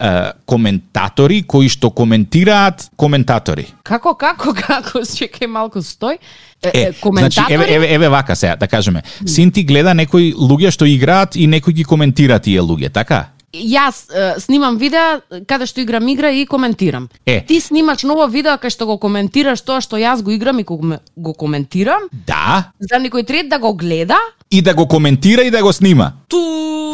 е, 0.00 0.32
коментатори 0.46 1.42
кои 1.42 1.68
што 1.68 1.90
коментираат 1.90 2.90
коментатори. 2.96 3.64
Како, 3.82 4.12
како, 4.14 4.52
како, 4.66 5.00
чекај 5.00 5.48
малку 5.48 5.80
стој. 5.80 6.18
Е, 6.62 6.68
Е, 6.68 6.82
значи, 6.82 7.00
коментатори, 7.00 7.54
еве, 7.54 7.74
еве, 7.74 7.94
еве 7.94 8.08
вака 8.08 8.36
сега, 8.36 8.56
да 8.56 8.68
кажеме. 8.68 9.02
Синти 9.26 9.64
гледа 9.64 9.94
некои 9.94 10.34
луѓе 10.34 10.70
што 10.70 10.84
играат 10.84 11.36
и 11.36 11.46
некои 11.46 11.72
ги 11.72 11.84
коментира 11.84 12.38
тие 12.38 12.60
луѓе, 12.60 12.92
така? 12.92 13.30
Јас 13.54 14.10
е, 14.12 14.40
снимам 14.40 14.76
видеа 14.76 15.22
каде 15.48 15.64
што 15.66 15.80
играм 15.80 16.08
игра 16.08 16.30
и 16.30 16.44
коментирам. 16.46 17.08
Е. 17.26 17.40
Ти 17.48 17.60
снимаш 17.60 18.02
ново 18.04 18.26
видео 18.28 18.58
кај 18.60 18.68
што 18.68 18.84
го 18.86 18.98
коментираш 18.98 19.64
тоа 19.64 19.80
што 19.80 19.96
јас 19.96 20.20
го 20.22 20.30
играм 20.30 20.58
и 20.58 20.64
го, 20.68 20.76
го 21.16 21.32
коментирам, 21.34 22.10
Да, 22.12 22.72
за 22.78 23.00
некој 23.00 23.24
трет 23.26 23.48
да 23.48 23.58
го 23.58 23.72
гледа. 23.72 24.18
и 24.50 24.62
да 24.62 24.74
го 24.74 24.88
коментира 24.88 25.42
и 25.42 25.50
да 25.50 25.62
го 25.62 25.72
снима. 25.72 26.12
Ту 26.28 26.87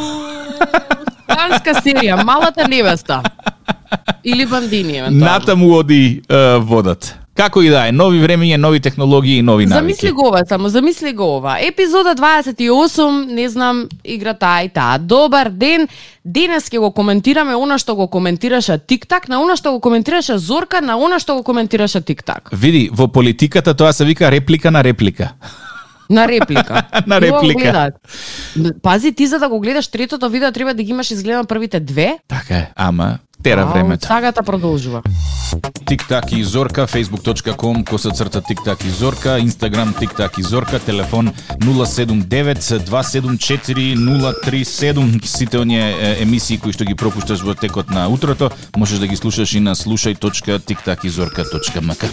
Шпанска 1.24 1.74
серија, 1.81 2.24
малата 2.24 2.68
невеста. 2.68 3.22
Или 4.24 4.46
бандини, 4.46 4.98
евентуално. 4.98 5.24
Натаму 5.24 5.74
оди 5.79 6.22
е, 6.29 6.59
водат. 6.59 7.14
Како 7.35 7.64
и 7.66 7.68
да 7.68 7.88
е, 7.88 7.92
нови 7.92 8.20
времења, 8.22 8.57
нови 8.62 8.79
технологии 8.81 9.40
и 9.40 9.42
нови 9.42 9.66
навики. 9.66 9.74
Замисли 9.81 10.11
го 10.14 10.29
ова, 10.29 10.44
само 10.48 10.68
замисли 10.68 11.12
го 11.12 11.27
ова. 11.37 11.57
Епизода 11.61 12.14
28, 12.14 13.35
не 13.35 13.48
знам, 13.48 13.88
игра 14.05 14.35
таа 14.35 14.62
и 14.62 14.68
таа. 14.68 14.98
Добар 14.98 15.50
ден. 15.50 15.88
Денес 16.24 16.70
ќе 16.70 16.79
го 16.79 16.92
коментираме 16.94 17.57
она 17.59 17.79
што 17.79 17.96
го 17.98 18.07
коментираше 18.09 18.79
Тиктак, 18.79 19.27
на 19.29 19.42
она 19.42 19.59
што 19.59 19.74
го 19.74 19.81
коментираше 19.81 20.38
Зорка, 20.38 20.81
на 20.81 20.94
она 20.94 21.18
што 21.18 21.35
го 21.35 21.42
коментираше 21.42 22.00
Тиктак. 22.00 22.48
Види, 22.53 22.88
во 22.92 23.09
политиката 23.09 23.74
тоа 23.74 23.92
се 23.92 24.05
вика 24.05 24.31
реплика 24.31 24.70
на 24.70 24.85
реплика. 24.85 25.35
На 26.10 26.28
реплика. 26.28 26.82
На 27.06 27.20
реплика. 27.20 27.92
Пази, 28.82 29.12
ти 29.12 29.26
за 29.26 29.38
да 29.38 29.48
го 29.48 29.60
гледаш 29.60 29.88
третото 29.88 30.30
видео 30.30 30.52
треба 30.52 30.74
да 30.74 30.82
ги 30.82 30.90
имаш 30.90 31.10
изгледано 31.10 31.44
првите 31.44 31.80
две. 31.80 32.18
Така 32.28 32.54
е, 32.54 32.70
ама 32.76 33.18
тера 33.44 33.66
времето. 33.66 34.06
Сагата 34.06 34.42
продолжува. 34.42 35.02
Тиктак 35.86 36.32
и 36.32 36.44
Зорка, 36.44 36.86
facebook.com, 36.86 37.88
коса 37.88 38.10
црта 38.10 38.40
Тиктак 38.40 38.84
и 38.84 38.90
Зорка, 38.90 39.28
Instagram 39.28 39.98
Тиктак 39.98 40.38
и 40.38 40.42
Зорка, 40.42 40.78
телефон 40.78 41.32
079 41.58 42.78
274 42.78 43.96
037. 43.96 45.24
Сите 45.24 45.58
оние 45.58 46.16
емисии 46.20 46.58
кои 46.58 46.72
што 46.72 46.84
ги 46.84 46.94
пропушташ 46.94 47.42
во 47.44 47.54
текот 47.54 47.90
на 47.90 48.08
утрото, 48.08 48.50
можеш 48.76 48.98
да 48.98 49.06
ги 49.06 49.16
слушаш 49.16 49.54
и 49.54 49.60
на 49.60 49.76
слушај.тиктакизорка.мк. 49.76 52.04